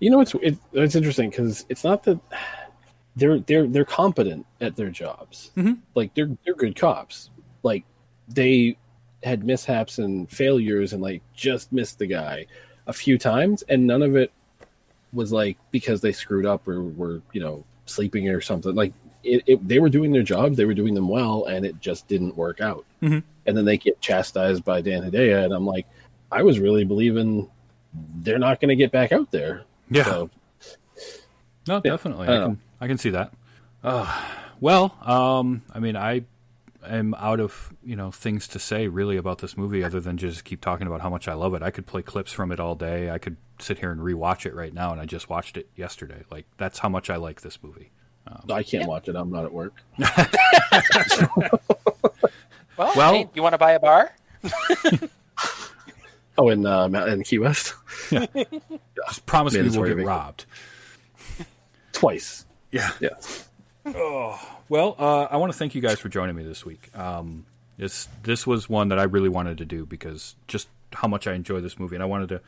[0.00, 2.18] You know, it's it, it's interesting because it's not that
[3.16, 5.50] they're they're they're competent at their jobs.
[5.56, 5.78] Mhm.
[5.94, 7.30] Like they're they're good cops.
[7.62, 7.84] Like
[8.28, 8.76] they
[9.22, 12.46] had mishaps and failures and like just missed the guy
[12.86, 14.32] a few times, and none of it
[15.12, 18.74] was like because they screwed up or were you know sleeping or something.
[18.74, 18.92] Like
[19.24, 22.08] it, it they were doing their job, they were doing them well, and it just
[22.08, 22.84] didn't work out.
[23.02, 23.22] Mhm.
[23.46, 25.86] And then they get chastised by Dan Hedaya, and I'm like,
[26.30, 27.48] I was really believing
[28.16, 29.64] they're not going to get back out there.
[29.90, 30.04] Yeah.
[30.04, 30.30] So,
[31.68, 32.28] No, Yeah, definitely.
[32.28, 33.32] I I, can I can see that.
[33.84, 34.24] Uh,
[34.60, 36.22] well, um, I mean, I
[36.86, 40.44] am out of you know things to say really about this movie other than just
[40.44, 41.62] keep talking about how much I love it.
[41.62, 43.10] I could play clips from it all day.
[43.10, 46.22] I could sit here and rewatch it right now, and I just watched it yesterday.
[46.30, 47.90] Like that's how much I like this movie.
[48.50, 49.16] I can't watch it.
[49.16, 49.74] I'm not at work.
[49.98, 50.10] Well,
[52.96, 54.12] Well- hey, you want to buy a bar?
[56.38, 57.74] Oh, in uh, Mount- in Key West,
[58.10, 60.06] Just promise me we'll Mandatory get vacation.
[60.08, 60.46] robbed.
[61.92, 62.46] twice.
[62.70, 62.90] Yeah.
[63.00, 63.10] Yeah.
[63.84, 64.40] oh
[64.70, 66.88] Well, uh, I want to thank you guys for joining me this week.
[66.96, 67.44] Um,
[67.76, 71.34] this this was one that I really wanted to do because just how much I
[71.34, 72.40] enjoy this movie, and I wanted to,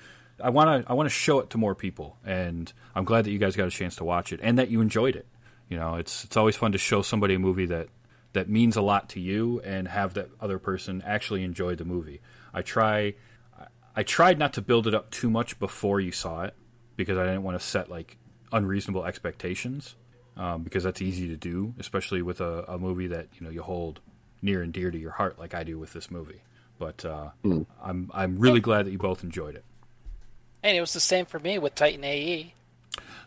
[0.42, 3.30] I want to, I want to show it to more people, and I'm glad that
[3.30, 5.26] you guys got a chance to watch it and that you enjoyed it.
[5.68, 7.88] You know, it's it's always fun to show somebody a movie that
[8.32, 12.20] that means a lot to you and have that other person actually enjoy the movie.
[12.52, 13.14] I try,
[13.94, 16.54] I tried not to build it up too much before you saw it
[16.96, 18.16] because I didn't want to set like
[18.52, 19.94] unreasonable expectations
[20.36, 23.62] um, because that's easy to do, especially with a, a movie that you know you
[23.62, 24.00] hold
[24.42, 26.42] near and dear to your heart, like I do with this movie.
[26.78, 27.66] But uh, Mm.
[27.82, 29.64] I'm I'm really glad that you both enjoyed it.
[30.64, 32.02] And it was the same for me with Titan.
[32.02, 32.54] AE.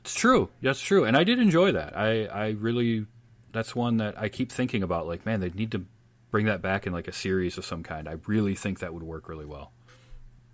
[0.02, 0.50] It's true.
[0.62, 1.06] That's true.
[1.06, 1.96] And I did enjoy that.
[1.96, 3.06] I, I really,
[3.54, 5.08] that's one that I keep thinking about.
[5.08, 5.86] Like, man, they need to
[6.32, 8.10] bring that back in like a series of some kind.
[8.10, 9.72] I really think that would work really well.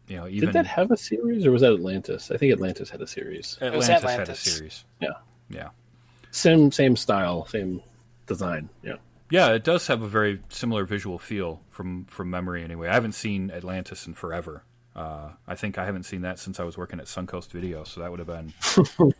[0.08, 2.30] You know, even Did that have a series, or was that Atlantis?
[2.30, 3.58] I think Atlantis had a series.
[3.62, 4.84] Atlantis, was had a series.
[5.00, 5.10] Yeah,
[5.50, 5.70] Yeah.
[6.32, 7.82] same same style, same
[8.28, 8.68] design.
[8.84, 8.96] Yeah,
[9.30, 12.64] Yeah, it does have a very similar visual feel from from memory.
[12.66, 14.64] Anyway, I haven't seen Atlantis in forever.
[14.96, 18.02] Uh, I think I haven't seen that since I was working at Suncoast Video, so
[18.02, 18.54] that would have been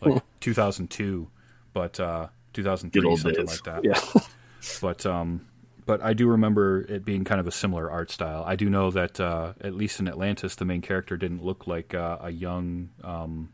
[0.02, 1.28] like 2002,
[1.72, 3.50] but uh, 2003, something days.
[3.50, 3.84] like that.
[3.84, 4.22] Yeah.
[4.80, 5.44] but um,
[5.86, 8.44] but I do remember it being kind of a similar art style.
[8.46, 11.92] I do know that uh, at least in Atlantis, the main character didn't look like
[11.92, 13.50] uh, a young um,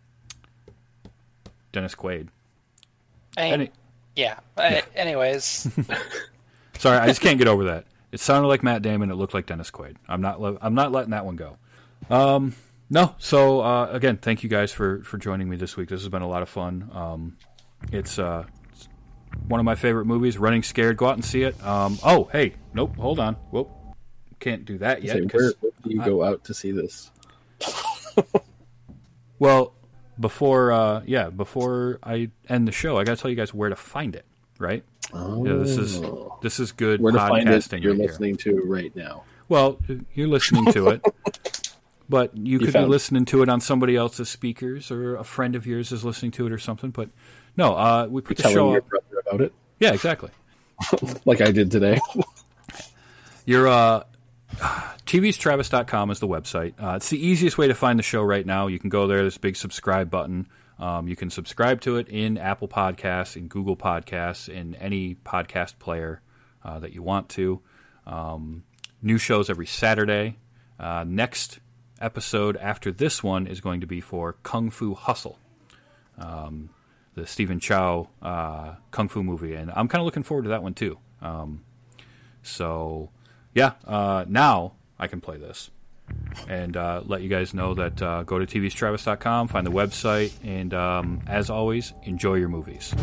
[1.72, 2.28] Dennis Quaid.
[3.36, 3.70] I- Any-
[4.16, 4.40] yeah.
[4.56, 5.68] I- anyways,
[6.78, 7.86] Sorry, I just can't get over that.
[8.12, 9.10] It sounded like Matt Damon.
[9.10, 9.96] It looked like Dennis Quaid.
[10.08, 10.40] I'm not.
[10.40, 11.56] le- I'm not letting that one go.
[12.10, 12.54] Um,
[12.90, 13.14] no.
[13.18, 15.88] So uh, again, thank you guys for for joining me this week.
[15.88, 16.90] This has been a lot of fun.
[16.92, 17.36] Um,
[17.92, 18.88] it's uh, it's
[19.46, 20.36] one of my favorite movies.
[20.38, 20.96] Running Scared.
[20.96, 21.62] Go out and see it.
[21.64, 22.96] Um, oh, hey, nope.
[22.96, 23.34] Hold on.
[23.52, 23.70] Whoop.
[24.40, 25.16] Can't do that yet.
[25.16, 27.10] Say, where, where do you go out to see this?
[29.38, 29.72] Well,
[30.18, 33.70] before uh, yeah, before I end the show, I got to tell you guys where
[33.70, 34.26] to find it.
[34.58, 34.84] Right?
[35.14, 36.02] Oh, Yeah, this is
[36.42, 37.52] this is good where to find it.
[37.52, 37.82] podcasting.
[37.82, 38.08] You're right here.
[38.08, 39.24] listening to right now.
[39.48, 39.80] Well,
[40.14, 41.02] you're listening to it,
[42.10, 42.90] but you, could be found it.
[42.90, 46.46] listening to it on somebody else's speakers, or a friend of yours is listening to
[46.46, 46.90] it, or something.
[46.90, 47.08] But
[47.56, 48.88] no, uh, we put the show your up.
[48.88, 50.30] brother about it, Yeah, exactly.
[51.24, 51.98] like I did today.
[53.46, 54.02] Your uh,
[55.06, 56.74] tvstravis.com is the website.
[56.82, 58.66] Uh, it's the easiest way to find the show right now.
[58.66, 59.18] You can go there.
[59.18, 60.48] There's a big subscribe button.
[60.78, 65.78] Um, you can subscribe to it in Apple Podcasts, in Google Podcasts, in any podcast
[65.78, 66.22] player
[66.64, 67.60] uh, that you want to.
[68.06, 68.64] Um,
[69.02, 70.38] new shows every Saturday.
[70.78, 71.60] Uh, next
[72.00, 75.38] episode after this one is going to be for Kung Fu Hustle,
[76.18, 76.70] um,
[77.14, 80.62] the Stephen Chow uh, Kung Fu movie, and I'm kind of looking forward to that
[80.62, 80.98] one too.
[81.20, 81.64] Um,
[82.42, 83.10] so,
[83.54, 85.70] yeah, uh, now I can play this
[86.48, 90.74] and uh, let you guys know that uh, go to tvstravis.com, find the website, and
[90.74, 92.94] um, as always, enjoy your movies.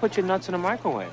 [0.00, 1.12] Put your nuts in the microwave?